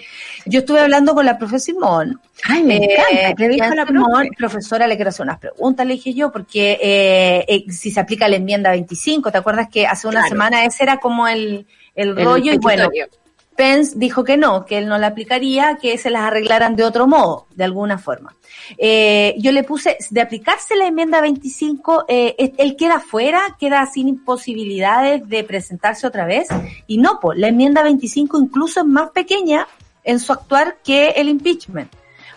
[0.47, 2.21] Yo estuve hablando con la profesora Simón.
[2.45, 3.35] Ay, me Eh, encanta.
[3.37, 4.29] ¿Qué dijo la Simón, profe?
[4.39, 8.29] profesora, le quiero hacer unas preguntas, le dije yo, porque eh, eh, si se aplica
[8.29, 10.29] la enmienda 25, ¿te acuerdas que hace una Claro.
[10.29, 12.53] semana ese era como el, el El rollo?
[12.53, 12.89] y bueno.
[13.57, 17.07] Pence dijo que no, que él no la aplicaría, que se las arreglaran de otro
[17.07, 18.35] modo, de alguna forma.
[18.79, 23.87] Eh, yo le puse, de aplicarse la enmienda 25, eh, él- él queda fuera, queda
[23.87, 26.49] sin posibilidades de presentarse otra vez.
[26.89, 29.69] Y no, pues, la enmienda 25 incluso es más pequeña
[30.03, 31.93] en su actuar que el impeachment.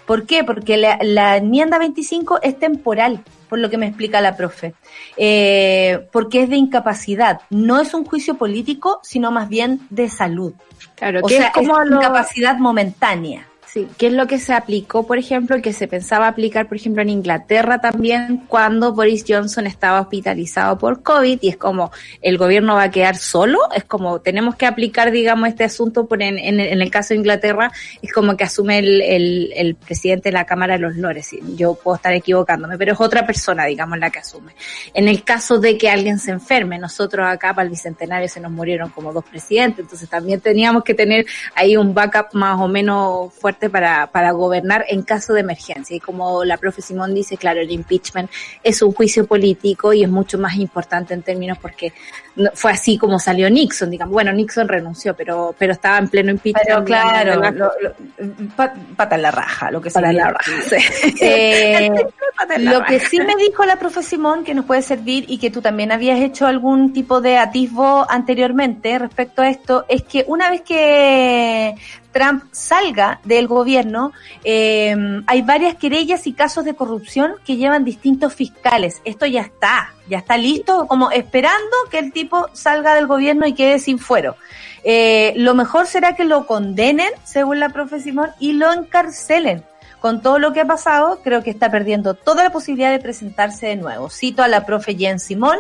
[0.05, 0.43] ¿Por qué?
[0.43, 4.73] Porque la, la enmienda 25 es temporal, por lo que me explica la profe.
[5.15, 7.41] Eh, porque es de incapacidad.
[7.49, 10.53] No es un juicio político, sino más bien de salud.
[10.95, 13.47] Claro, O que sea, es como es lo- incapacidad momentánea.
[13.70, 17.01] Sí, ¿qué es lo que se aplicó, por ejemplo, que se pensaba aplicar, por ejemplo,
[17.01, 21.91] en Inglaterra también cuando Boris Johnson estaba hospitalizado por COVID y es como
[22.22, 23.59] el gobierno va a quedar solo?
[23.76, 27.18] Es como tenemos que aplicar, digamos, este asunto por en, en, en el caso de
[27.18, 27.70] Inglaterra
[28.01, 31.32] es como que asume el, el, el presidente de la Cámara de los Lores.
[31.57, 34.53] Yo puedo estar equivocándome, pero es otra persona, digamos, la que asume.
[34.93, 38.51] En el caso de que alguien se enferme, nosotros acá para el Bicentenario se nos
[38.51, 43.34] murieron como dos presidentes, entonces también teníamos que tener ahí un backup más o menos
[43.34, 45.95] fuerte para, para gobernar en caso de emergencia.
[45.95, 48.29] Y como la profe Simón dice, claro, el impeachment
[48.63, 51.91] es un juicio político y es mucho más importante en términos porque
[52.35, 54.13] no- fue así como salió Nixon, digamos.
[54.13, 56.67] Bueno, Nixon renunció, pero, pero estaba en pleno impeachment.
[56.67, 60.11] Pero claro, de la- lo- lo- pa- pata en la raja, lo que se la
[60.29, 60.51] raja.
[60.69, 61.15] sí.
[61.21, 61.89] Eh,
[62.59, 65.61] lo que sí me dijo la profe Simón que nos puede servir y que tú
[65.61, 70.61] también habías hecho algún tipo de atisbo anteriormente respecto a esto es que una vez
[70.61, 71.73] que
[72.18, 74.11] Trump salga del gobierno,
[74.43, 74.95] eh,
[75.28, 79.03] hay varias querellas y casos de corrupción que llevan distintos fiscales.
[79.05, 83.53] Esto ya está, ya está listo, como esperando que el tipo salga del gobierno y
[83.53, 84.36] quede sin fuero.
[84.84, 89.63] Eh, lo mejor será que lo condenen, según la profe Simón, y lo encarcelen
[89.99, 93.67] con todo lo que ha pasado, creo que está perdiendo toda la posibilidad de presentarse
[93.67, 94.09] de nuevo.
[94.09, 95.57] Cito a la profe Jen Simón,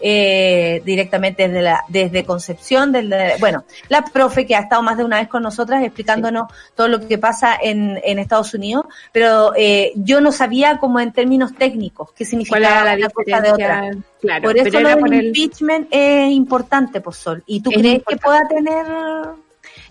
[0.00, 5.04] eh, directamente desde, la, desde Concepción, desde, bueno, la profe que ha estado más de
[5.04, 9.92] una vez con nosotras explicándonos todo lo que pasa en, en Estados Unidos, pero eh,
[9.96, 13.90] yo no sabía como en términos técnicos qué ¿Cuál significaba la una cosa de otra.
[14.20, 17.42] Claro, por eso el- impeachment es importante, Sol.
[17.46, 18.14] ¿Y tú Es crees importante.
[18.14, 18.86] que pueda tener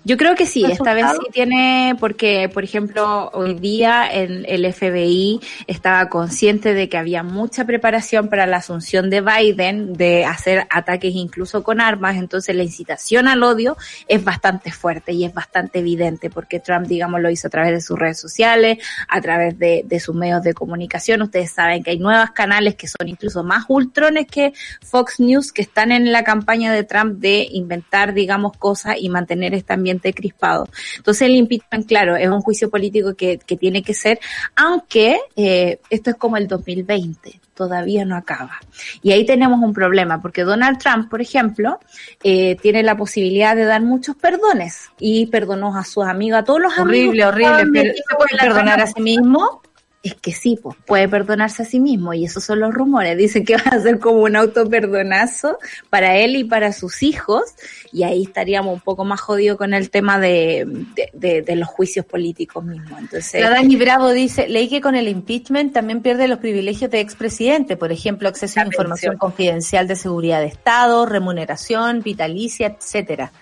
[0.06, 4.72] Yo creo que sí, esta vez sí tiene, porque, por ejemplo, hoy día el, el
[4.74, 10.68] FBI estaba consciente de que había mucha preparación para la asunción de Biden, de hacer
[10.70, 13.78] ataques incluso con armas, entonces la incitación al odio
[14.08, 17.82] es bastante fuerte y es bastante evidente, porque Trump, digamos, lo hizo a través de
[17.82, 18.78] sus redes sociales,
[19.08, 21.22] a través de, de sus medios de comunicación.
[21.22, 25.62] Ustedes saben que hay nuevos canales que son incluso más ultrones que Fox News, que
[25.62, 30.68] están en la campaña de Trump de inventar, digamos, cosas y mantener ambiente ambiente crispado.
[30.98, 34.20] Entonces el impeachment, claro, es un juicio político que, que tiene que ser,
[34.56, 38.58] aunque eh, esto es como el 2020 todavía no acaba.
[39.02, 41.78] Y ahí tenemos un problema, porque Donald Trump, por ejemplo,
[42.24, 46.62] eh, tiene la posibilidad de dar muchos perdones y perdonó a sus amigos, a todos
[46.62, 47.34] los horrible, amigos.
[47.34, 47.96] Horrible, horrible.
[47.96, 49.62] ¿Se puede perdonar a sí mismo?
[50.02, 53.18] Es que sí, pues puede perdonarse a sí mismo y esos son los rumores.
[53.18, 55.58] Dicen que va a ser como un autoperdonazo
[55.90, 57.44] para él y para sus hijos
[57.92, 61.68] y ahí estaríamos un poco más jodidos con el tema de, de, de, de los
[61.68, 62.98] juicios políticos mismos.
[62.98, 67.02] Entonces, la Dani Bravo dice, leí que con el impeachment también pierde los privilegios de
[67.02, 73.34] expresidente, por ejemplo, acceso a información confidencial de seguridad de Estado, remuneración, vitalicia, etcétera.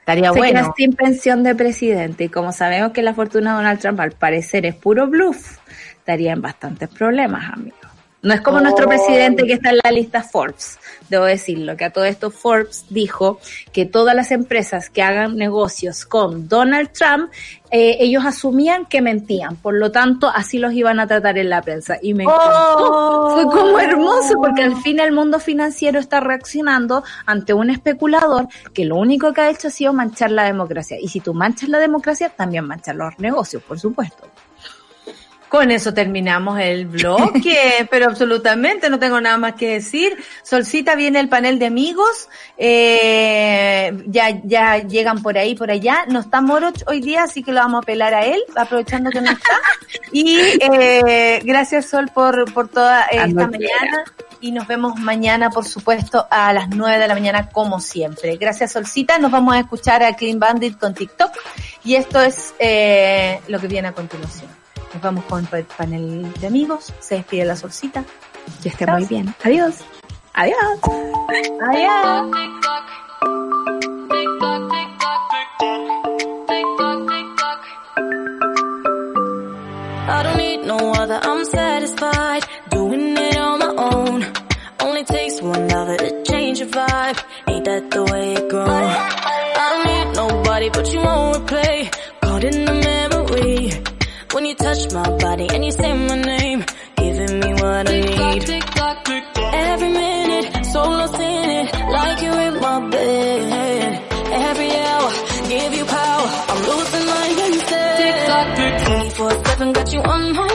[0.00, 0.60] Estaría se bueno.
[0.60, 4.10] queda sin pensión de presidente y como sabemos que la fortuna de Donald Trump al
[4.10, 5.58] parecer es puro bluff,
[6.02, 7.78] estaría en bastantes problemas, amigos.
[8.24, 8.60] No es como Oh.
[8.60, 10.78] nuestro presidente que está en la lista Forbes,
[11.08, 13.40] debo decirlo, que a todo esto Forbes dijo
[13.72, 17.32] que todas las empresas que hagan negocios con Donald Trump,
[17.72, 21.62] eh, ellos asumían que mentían, por lo tanto así los iban a tratar en la
[21.62, 21.96] prensa.
[22.00, 22.44] Y me encantó,
[22.92, 23.30] Oh.
[23.34, 28.84] fue como hermoso, porque al fin el mundo financiero está reaccionando ante un especulador que
[28.84, 30.96] lo único que ha hecho ha sido manchar la democracia.
[31.00, 34.28] Y si tú manchas la democracia, también manchas los negocios, por supuesto.
[35.52, 40.16] Con eso terminamos el bloque, pero absolutamente no tengo nada más que decir.
[40.42, 46.06] Solcita viene el panel de amigos, eh, ya, ya llegan por ahí, por allá.
[46.08, 49.20] No está Moroch hoy día, así que lo vamos a pelar a él, aprovechando que
[49.20, 49.60] no está.
[50.10, 54.04] Y eh, gracias Sol por, por toda esta Ando mañana.
[54.40, 58.38] Y nos vemos mañana, por supuesto, a las 9 de la mañana, como siempre.
[58.38, 61.30] Gracias Solcita, nos vamos a escuchar a Clean Bandit con TikTok.
[61.84, 64.61] Y esto es eh, lo que viene a continuación.
[64.92, 66.92] Nos vamos con el panel de amigos.
[67.00, 68.04] Se despide la solcita.
[68.62, 69.34] Que esté muy bien.
[69.44, 69.84] Adiós.
[70.34, 70.58] Adiós.
[71.70, 72.30] Adiós.
[80.04, 84.26] I don't need no other, I'm satisfied doing it on my own.
[84.80, 87.18] Only takes one lover to change your vibe.
[87.48, 88.68] Ain't that the way it goes?
[88.68, 91.90] I don't need nobody, but you won't replay.
[92.20, 93.01] Caught in the memory
[94.32, 96.64] when you touch my body and you say my name,
[96.96, 98.48] giving me what I need.
[99.54, 104.02] Every minute, so lost in it, like you're in my bed.
[104.32, 105.10] Every hour,
[105.48, 106.28] give you power.
[106.50, 107.92] I'm losing my instead.
[108.86, 110.51] 24/7, got you on my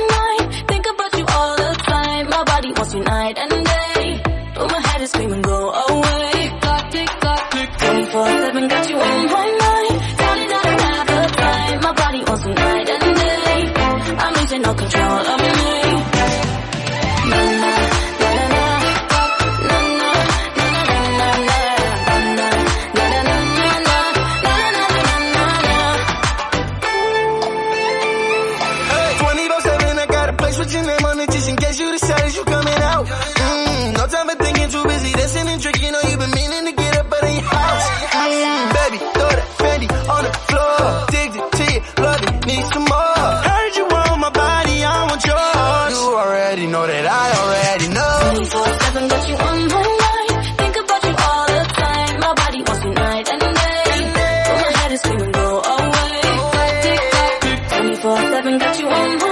[57.98, 59.27] 24/7 got you on my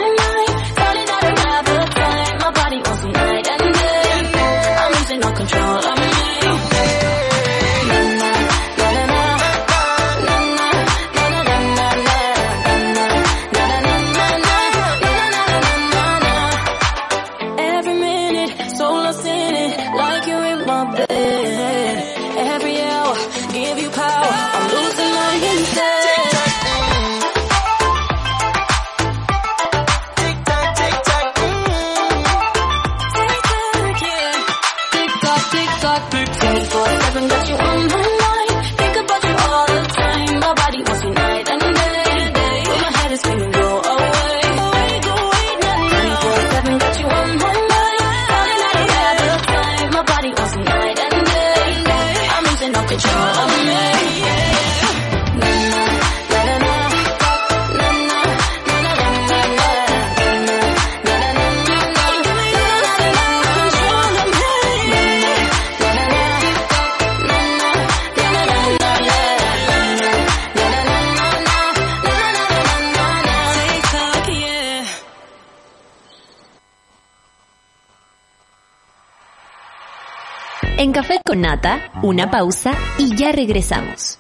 [82.06, 84.20] una pausa y ya regresamos.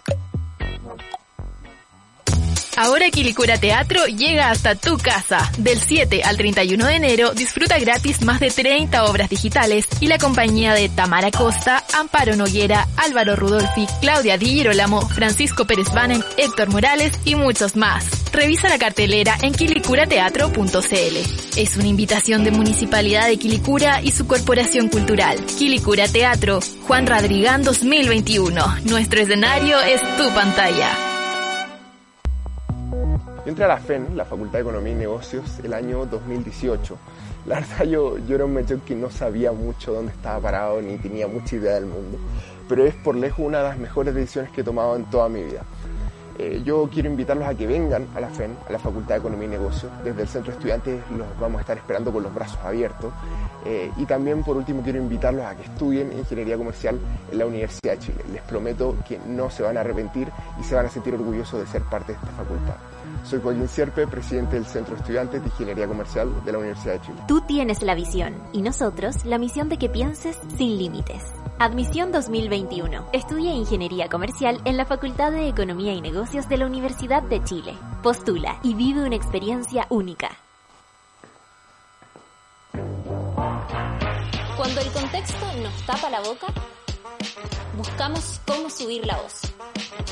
[2.77, 5.49] Ahora Quilicura Teatro llega hasta tu casa.
[5.57, 10.17] Del 7 al 31 de enero disfruta gratis más de 30 obras digitales y la
[10.17, 16.69] compañía de Tamara Costa, Amparo Noguera, Álvaro Rudolfi, Claudia Di Girolamo, Francisco Pérez Banen, Héctor
[16.69, 18.05] Morales y muchos más.
[18.33, 21.57] Revisa la cartelera en quilicurateatro.cl.
[21.57, 25.37] Es una invitación de Municipalidad de Quilicura y su Corporación Cultural.
[25.57, 28.61] Quilicura Teatro, Juan Radrigán 2021.
[28.87, 30.91] Nuestro escenario es tu pantalla.
[33.43, 36.95] Yo entré a la FEN, la Facultad de Economía y Negocios, el año 2018.
[37.47, 40.97] La verdad yo, yo era un mechón que no sabía mucho dónde estaba parado ni
[40.97, 42.19] tenía mucha idea del mundo,
[42.69, 45.41] pero es por lejos una de las mejores decisiones que he tomado en toda mi
[45.41, 45.63] vida.
[46.37, 49.47] Eh, yo quiero invitarlos a que vengan a la FEN, a la Facultad de Economía
[49.47, 49.91] y Negocios.
[50.03, 53.13] Desde el Centro de Estudiantes los vamos a estar esperando con los brazos abiertos.
[53.65, 56.99] Eh, y también, por último, quiero invitarlos a que estudien Ingeniería Comercial
[57.31, 58.23] en la Universidad de Chile.
[58.33, 60.27] Les prometo que no se van a arrepentir
[60.59, 62.94] y se van a sentir orgullosos de ser parte de esta facultad.
[63.25, 67.17] Soy Joaquín Sierpe, presidente del Centro Estudiantes de Ingeniería Comercial de la Universidad de Chile.
[67.27, 71.23] Tú tienes la visión y nosotros la misión de que pienses sin límites.
[71.57, 73.09] Admisión 2021.
[73.13, 77.73] Estudia Ingeniería Comercial en la Facultad de Economía y Negocios de la Universidad de Chile.
[78.03, 80.29] Postula y vive una experiencia única.
[84.55, 86.47] Cuando el contexto nos tapa la boca,
[87.77, 89.41] buscamos cómo subir la voz.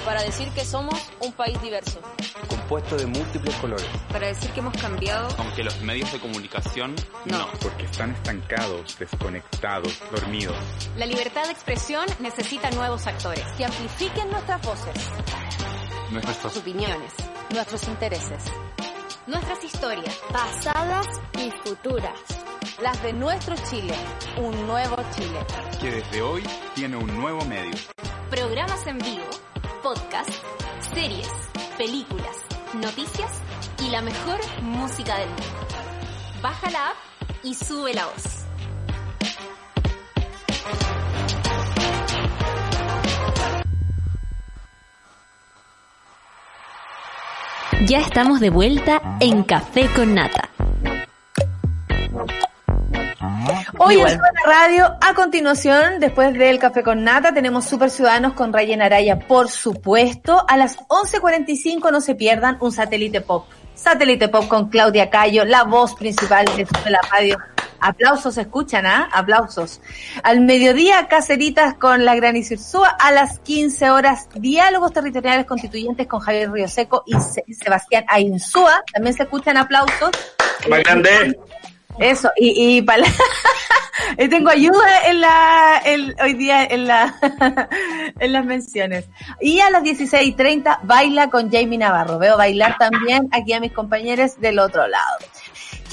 [0.06, 2.00] Para decir que somos un país diverso.
[2.48, 3.88] Compuesto de múltiples colores.
[4.12, 5.28] Para decir que hemos cambiado.
[5.38, 6.96] Aunque los medios de comunicación
[7.26, 7.40] no.
[7.40, 7.48] no.
[7.62, 10.56] Porque están estancados, desconectados, dormidos.
[10.98, 13.46] La libertad de expresión necesita nuevos actores.
[13.58, 14.94] Que amplifiquen nuestras voces.
[16.12, 17.14] Nuestras opiniones.
[17.52, 18.44] Nuestros intereses.
[19.26, 20.20] Nuestras historias.
[20.34, 21.08] Pasadas
[21.40, 22.20] y futuras.
[22.82, 23.96] Las de nuestro Chile.
[24.38, 25.40] Un nuevo Chile.
[25.80, 26.44] Que desde hoy
[26.76, 27.74] tiene un nuevo medio.
[28.30, 29.30] Programas en vivo,
[29.82, 30.30] podcast,
[30.94, 31.30] series,
[31.78, 32.36] películas,
[32.74, 33.32] noticias
[33.80, 35.68] y la mejor música del mundo.
[36.42, 36.98] Baja la app
[37.44, 38.43] y sube la voz.
[47.86, 50.50] Ya estamos de vuelta en Café con Nata.
[53.78, 58.54] Hoy en Suena Radio, a continuación, después del Café con Nata, tenemos Super Ciudadanos con
[58.54, 60.46] Rayen Araya, por supuesto.
[60.48, 63.48] A las 11.45 no se pierdan un satélite pop.
[63.76, 67.38] Satélite pop con Claudia Cayo, la voz principal de la radio.
[67.84, 69.10] Aplausos, escuchan, ¿ah?
[69.12, 69.82] Aplausos.
[70.24, 72.88] Al mediodía, Caceritas con la Gran Isirsúa.
[72.88, 77.14] A las 15 horas, Diálogos Territoriales Constituyentes con Javier Río Seco y
[77.54, 78.84] Sebastián Ainsúa.
[78.94, 80.12] También se escuchan aplausos.
[80.70, 81.38] Más grande.
[82.00, 83.04] Eso, y, y, para
[84.30, 87.16] tengo ayuda en la, el, hoy día en la,
[88.20, 89.10] en las menciones.
[89.42, 92.18] Y a las 16.30 baila con Jamie Navarro.
[92.18, 95.18] Veo bailar también aquí a mis compañeros del otro lado.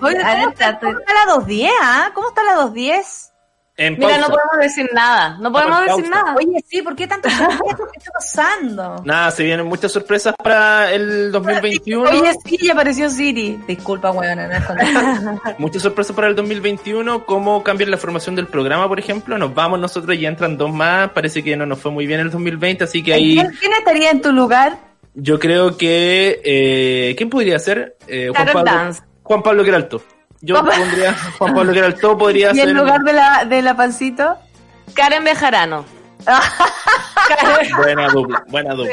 [0.79, 1.71] ¿Cómo está la 210?
[1.81, 2.11] ¿ah?
[2.13, 3.33] ¿Cómo está la 210?
[3.79, 4.21] En Mira, pausa.
[4.21, 5.37] no podemos decir nada.
[5.39, 6.35] No podemos en decir nada.
[6.35, 7.29] Oye, sí, ¿por qué tanto?
[7.93, 9.01] ¿Qué está pasando?
[9.05, 12.09] Nada, se vienen muchas sorpresas para el 2021.
[12.09, 13.57] Oye, sí, ya apareció Siri.
[13.65, 14.63] Disculpa, weón, no es
[15.59, 19.37] Muchas sorpresas para el 2021, cómo cambiar la formación del programa, por ejemplo.
[19.37, 21.11] Nos vamos nosotros y entran dos más.
[21.11, 24.21] Parece que no nos fue muy bien el 2020, así que ahí ¿Quién, estaría en
[24.21, 24.77] tu lugar?
[25.13, 26.41] yo creo que...
[26.43, 27.95] Eh, ¿Quién podría ser?
[28.07, 29.01] Eh, Juan, Pablo, Dance.
[29.23, 30.01] Juan Pablo Queralto.
[30.41, 32.69] Yo Juan Pa- pondría Juan Pablo Queralto, podría ¿Y ser...
[32.69, 34.37] en lugar de la, de la pancito?
[34.93, 35.85] Karen Bejarano.
[37.77, 38.91] Buena dupla, buena dupla.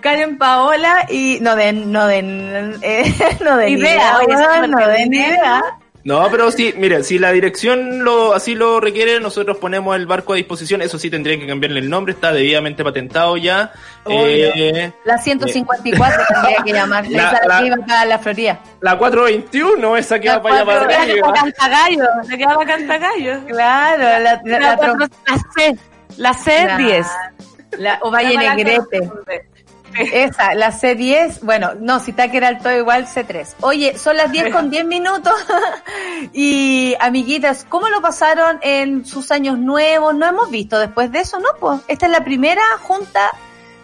[0.00, 5.14] Karen Paola y no den, no den, eh, no den Idea, idea, oye, no den
[5.14, 5.62] idea.
[6.02, 10.32] No, pero sí, mire, si la dirección lo así lo requiere, nosotros ponemos el barco
[10.32, 10.80] a disposición.
[10.80, 13.72] Eso sí, tendría que cambiarle el nombre, está debidamente patentado ya.
[14.06, 18.60] Eh, La 154 tendría que llamar, La- esa la- que iba para la Florida.
[18.80, 21.28] la 421, esa que va para allá para La que va arriba.
[21.28, 22.04] para Cantagallo.
[22.28, 23.44] La que va para Cantagallo.
[23.46, 24.96] Claro, la, la, La, la, cuatro-
[25.26, 25.76] la C.
[26.16, 27.06] La C10.
[27.78, 29.08] la- o Valle La Negrete.
[30.12, 33.54] Esa, la C10, bueno, no, si Taker Alto igual C3.
[33.60, 35.34] Oye, son las 10 con 10 minutos
[36.32, 40.14] y amiguitas, ¿cómo lo pasaron en sus años nuevos?
[40.14, 41.48] No hemos visto después de eso, ¿no?
[41.58, 43.30] Pues esta es la primera junta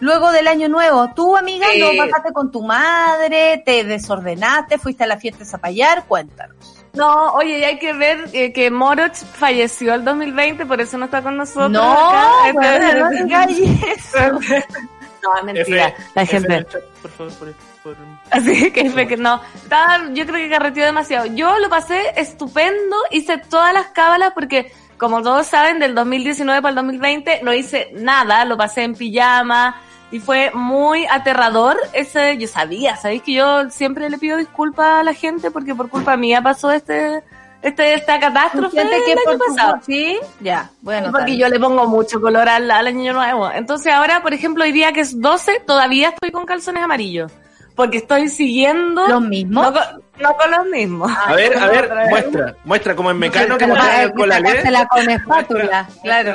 [0.01, 1.11] luego del año nuevo.
[1.15, 1.79] Tú, amiga, Sí.
[1.81, 6.75] lo pasaste con tu madre, te desordenaste, fuiste a la fiesta de Zapallar, cuéntanos.
[6.93, 11.05] No, oye, y hay que ver eh, que Moroch falleció el 2020, por eso no
[11.05, 11.71] está con nosotros.
[11.71, 12.53] No, acá.
[12.55, 14.41] bueno, no.
[15.27, 15.89] No, es mentira.
[15.89, 16.67] F- la gente.
[17.03, 17.53] por favor, por-
[17.83, 17.97] por-
[18.31, 19.41] Así que que no.
[19.55, 21.27] Estaba, yo creo que carreteó demasiado.
[21.27, 26.71] Yo lo pasé estupendo, hice todas las cábalas porque, como todos saben, del 2019 para
[26.71, 29.81] el 2020 no hice nada, lo pasé en pijama
[30.11, 31.77] y fue muy aterrador.
[31.93, 35.89] Ese, yo sabía, sabéis que yo siempre le pido disculpas a la gente porque por
[35.89, 37.23] culpa mía pasó este,
[37.63, 39.79] este, esta catástrofe Siente que año pasado.
[39.85, 41.11] Sí, ya, bueno.
[41.11, 41.37] Porque tal.
[41.39, 43.51] yo le pongo mucho color al, al año nuevo.
[43.51, 47.33] Entonces ahora, por ejemplo, hoy día que es 12, todavía estoy con calzones amarillos.
[47.75, 49.07] Porque estoy siguiendo...
[49.07, 49.65] ¿Los mismos?
[49.65, 49.83] No con,
[50.23, 51.13] no con los mismos.
[51.27, 56.35] A ver, a ver, muestra, muestra como en mecano, trae con la con espátula, claro.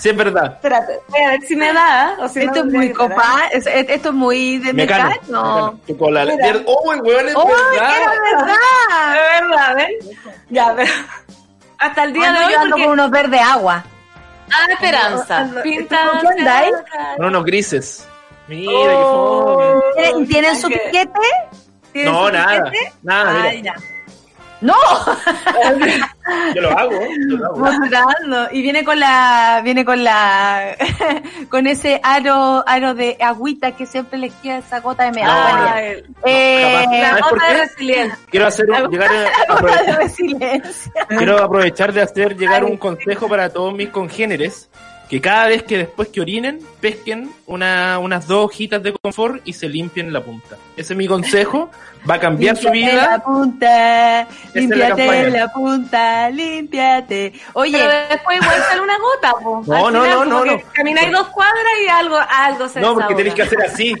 [0.00, 0.44] Sí, es verdad.
[0.54, 2.16] Espérate, voy a ver si me da.
[2.20, 5.10] O si Esto no, es muy copa, es- es- esto es muy de Mecano.
[5.10, 5.80] mecano.
[5.86, 6.36] Tu con la LED.
[6.42, 6.60] Mira.
[6.66, 7.92] ¡Oh, el weón es ¡Oh, verdad!
[8.00, 9.16] era verdad!
[9.34, 10.16] Es verdad, ¿ves?
[10.48, 10.92] Ya, pero...
[11.78, 12.84] Hasta el día Ando de hoy, yo ando porque...
[12.84, 13.84] con unos verde agua.
[14.52, 15.38] Ah, esperanza.
[15.40, 16.08] Ando- Pinta...
[16.10, 16.72] ¿Con qué andáis?
[17.16, 18.06] Son unos grises.
[18.48, 19.80] Mira, Oh.
[19.96, 20.26] qué fome.
[20.26, 21.10] ¿Tienen, su piquete?
[21.92, 22.64] ¿Tienen No, su nada.
[22.64, 22.92] piquete?
[23.02, 23.74] Nada, mira.
[24.60, 24.74] ¡No!
[26.54, 26.92] Yo lo hago,
[27.28, 27.58] yo lo hago.
[27.58, 28.48] Mostrando.
[28.52, 30.76] Y viene con la, viene con la,
[31.48, 35.34] con ese aro, aro de agüita que siempre les queda esa gota de meado.
[35.34, 35.76] No,
[36.24, 38.18] eh, la ¿Sabes por gota de resiliencia.
[38.30, 40.92] Quiero hacer un, llegar a, gota de aprovechar, resiliencia.
[41.08, 44.70] quiero aprovechar de hacer llegar un consejo para todos mis congéneres
[45.10, 49.52] que cada vez que después que orinen pesquen una, unas dos hojitas de confort y
[49.52, 50.56] se limpien la punta.
[50.76, 51.68] Ese es mi consejo.
[52.08, 53.22] Va a cambiar su Límpiate la vida.
[53.24, 55.28] punta, la límpiate campaña.
[55.28, 57.32] la, punta, límpiate.
[57.54, 59.62] Oye, Pero después igual sale una gota, po.
[59.66, 60.62] No, Al no, final, no, no, no.
[60.72, 63.94] Camináis dos cuadras y algo, algo se No, porque tenéis que hacer así.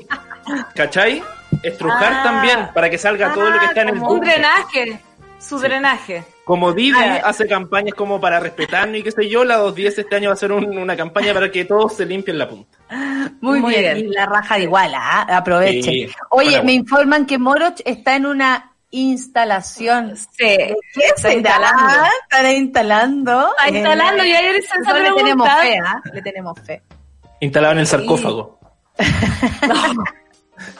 [0.74, 1.22] ¿Cachai?
[1.62, 2.22] Estrujar Ah.
[2.22, 5.00] también para que salga todo lo que está en el un drenaje.
[5.40, 6.24] Su drenaje.
[6.50, 7.20] Como Didi Ah.
[7.26, 10.34] hace campañas como para respetarnos y qué sé yo, la 210 este año va a
[10.34, 12.76] hacer un- una campaña para que todos se limpien la punta.
[13.40, 13.94] muy, muy bien.
[13.94, 14.08] bien.
[14.08, 15.22] Y la raja de igual, ¿ah?
[15.36, 15.84] aprovechen.
[15.84, 20.16] Sí, Oye, me informan que Moroch está en una instalación.
[20.16, 20.26] Sí.
[20.38, 20.74] ¿Qué
[21.16, 22.04] Está instalando.
[22.24, 23.50] Estará instalando.
[23.56, 26.02] Está instalando, Eh, y ayer se le tenemos fe, ¿ah?
[26.12, 26.82] Le tenemos fe.
[27.38, 28.58] Instalado en el sarcófago.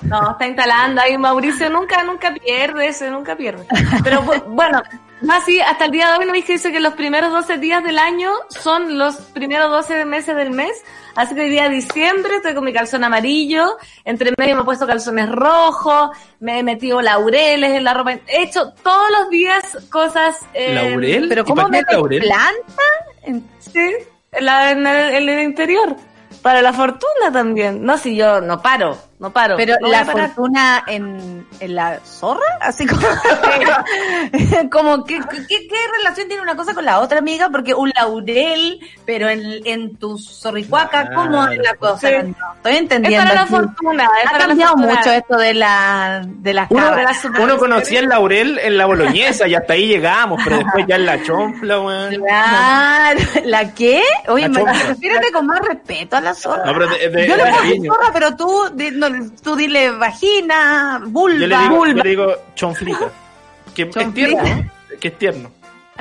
[0.02, 1.00] No, está instalando.
[1.00, 3.64] Ahí Mauricio nunca, nunca pierde ese, nunca pierde.
[4.04, 4.82] Pero bu- bueno,
[5.22, 7.82] más así, hasta el día de hoy no que dice que los primeros 12 días
[7.84, 10.72] del año son los primeros 12 meses del mes.
[11.16, 14.64] Así que hoy día de diciembre estoy con mi calzón amarillo, entre medio me he
[14.64, 18.12] puesto calzones rojos, me he metido laureles en la ropa.
[18.12, 20.36] He hecho todos los días cosas.
[20.54, 21.28] eh, ¿Laurel?
[21.28, 22.20] Pero ¿Y ¿cómo laurel?
[22.22, 22.82] planta?
[23.24, 23.92] En- Sí,
[24.32, 25.96] en, la- en el, en el interior.
[26.42, 27.84] Para la fortuna también.
[27.84, 29.56] No, si yo no paro, no paro.
[29.56, 33.06] Pero no la fortuna en, en la zorra, así como,
[34.70, 35.18] como que,
[35.48, 37.48] ¿qué, qué relación tiene una cosa con la otra amiga?
[37.50, 42.08] Porque un laurel, pero en, en tu zorricuaca, ¿cómo es la cosa?
[42.08, 42.14] Sí.
[42.38, 43.26] No, estoy Es entendiendo.
[43.28, 44.04] para la fortuna.
[44.22, 47.24] Es Ha para cambiado mucho esto de la de las Uno, cábalas.
[47.38, 51.06] uno conocía el laurel en la boloñesa y hasta ahí llegamos, pero después ya en
[51.06, 52.14] la chonfla, weón.
[52.14, 54.02] Claro, ¿la qué?
[54.28, 54.88] Oye, La me- chonfla.
[54.88, 56.64] refírate con más respeto a la zorra.
[56.64, 57.92] No, pero de- de- Yo le de puedo decir cariño.
[57.94, 58.62] zorra, pero tú,
[58.94, 59.09] no,
[59.42, 61.38] tú dile vagina, vulva.
[61.38, 62.02] Yo le digo, yo vulva.
[62.02, 63.10] le digo chonflita.
[63.74, 64.42] Que es Chonflita.
[64.42, 64.70] tierno,
[65.00, 65.50] que es tierno.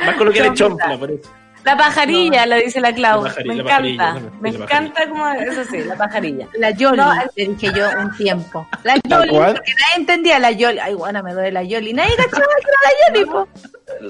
[0.03, 1.29] Más coloquial es chonfla, por eso.
[1.63, 3.23] La pajarilla, la dice la Clau.
[3.25, 3.53] La pajarilla,
[3.83, 4.21] me encanta.
[4.39, 6.47] me encanta como eso sí, la pajarilla.
[6.57, 8.65] La Yoli, No, te dije yo un tiempo.
[8.83, 10.79] La ¿La Yoli, porque nadie entendía la Yoli.
[10.79, 11.93] Ay, bueno, me duele la Yoli.
[11.93, 13.47] Nadie cachaba que era la Yoli, po.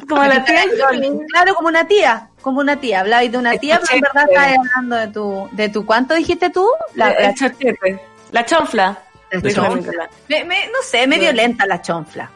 [0.07, 1.11] Como la tía Yoli.
[1.33, 2.29] Claro, como una tía.
[2.41, 3.01] Como una tía.
[3.01, 6.49] Hablabas de una tía, pero en verdad estabas hablando de tu, de tu, ¿cuánto dijiste
[6.49, 6.65] tú?
[6.95, 7.99] La, La, la-.
[8.31, 8.97] La chonfla.
[9.31, 10.09] la.
[10.27, 12.29] Me, me- no sé, es medio lenta la chonfla.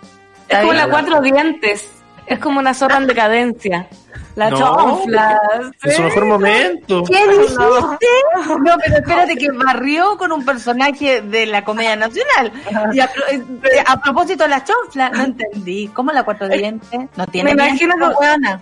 [0.48, 1.90] Es como la cuatro dientes.
[2.26, 3.88] Es como una zorra en decadencia.
[4.36, 5.40] La No, chonfla.
[5.84, 7.04] En su mejor momento.
[7.04, 7.56] ¿Qué dijiste?
[7.66, 12.52] No, pero espérate que barrió con un personaje de la comedia nacional.
[12.94, 13.44] Y a, eh,
[13.86, 15.88] a propósito de la chonfla, no entendí.
[15.90, 17.00] ¿Cómo la cuatro dientes?
[17.16, 18.62] No tiene Me imagino que- huevona.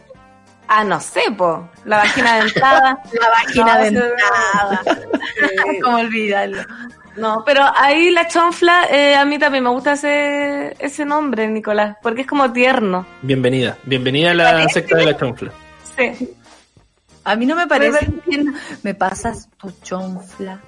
[0.68, 1.70] Ah, no sé, po.
[1.86, 2.98] La vagina dentada.
[3.20, 4.82] La vagina No, dentada.
[5.72, 5.80] Sí.
[5.82, 6.62] ¿Cómo olvidarlo?
[7.15, 11.97] No, pero ahí la chonfla, eh, a mí también me gusta ese, ese nombre, Nicolás,
[12.01, 13.05] porque es como tierno.
[13.21, 13.77] Bienvenida.
[13.83, 15.51] Bienvenida a la secta de la chonfla.
[15.97, 16.29] Sí.
[17.23, 18.55] A mí no me parece bien.
[18.83, 20.59] Me pasas tu chonfla.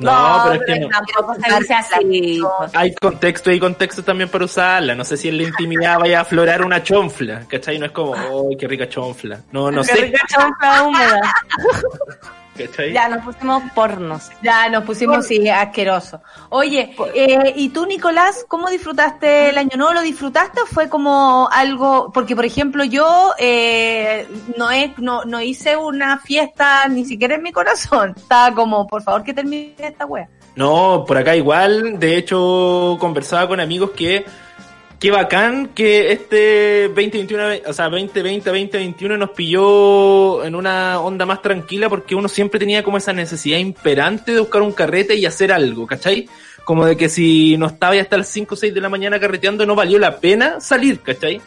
[0.00, 0.88] No, pero es que no.
[0.88, 2.40] Tampoco se dice así.
[2.74, 4.94] Hay contexto y contexto también para usarla.
[4.94, 7.78] No sé si en la intimidad vaya a aflorar una chonfla, ¿cachai?
[7.78, 9.40] No es como, ¡ay, qué rica chonfla!
[9.52, 11.20] No, no Qué sé, rica chonfla húmeda.
[12.56, 12.92] ¿cachai?
[12.92, 14.30] Ya nos pusimos pornos.
[14.42, 16.20] Ya nos pusimos sí, asqueroso.
[16.50, 19.94] Oye, eh, ¿y tú, Nicolás, cómo disfrutaste el año nuevo?
[19.94, 22.10] ¿Lo disfrutaste o fue como algo?
[22.12, 24.26] Porque, por ejemplo, yo eh,
[24.56, 28.14] no, he, no, no hice una fiesta ni siquiera en mi corazón.
[28.16, 30.28] Estaba como, por favor, que termine esta wea.
[30.56, 31.98] No, por acá igual.
[31.98, 34.24] De hecho, conversaba con amigos que
[35.04, 41.42] qué bacán que este 2021, o sea, 2020, 2021 nos pilló en una onda más
[41.42, 45.52] tranquila porque uno siempre tenía como esa necesidad imperante de buscar un carrete y hacer
[45.52, 46.26] algo, ¿cachai?
[46.64, 49.20] Como de que si no estaba ya hasta las 5 o 6 de la mañana
[49.20, 51.38] carreteando no valió la pena salir, ¿cachai?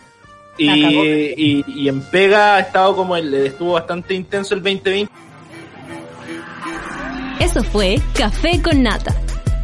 [0.59, 5.11] Y, en pega ha estado como el, estuvo bastante intenso el 2020.
[7.39, 9.15] Eso fue Café con Nata.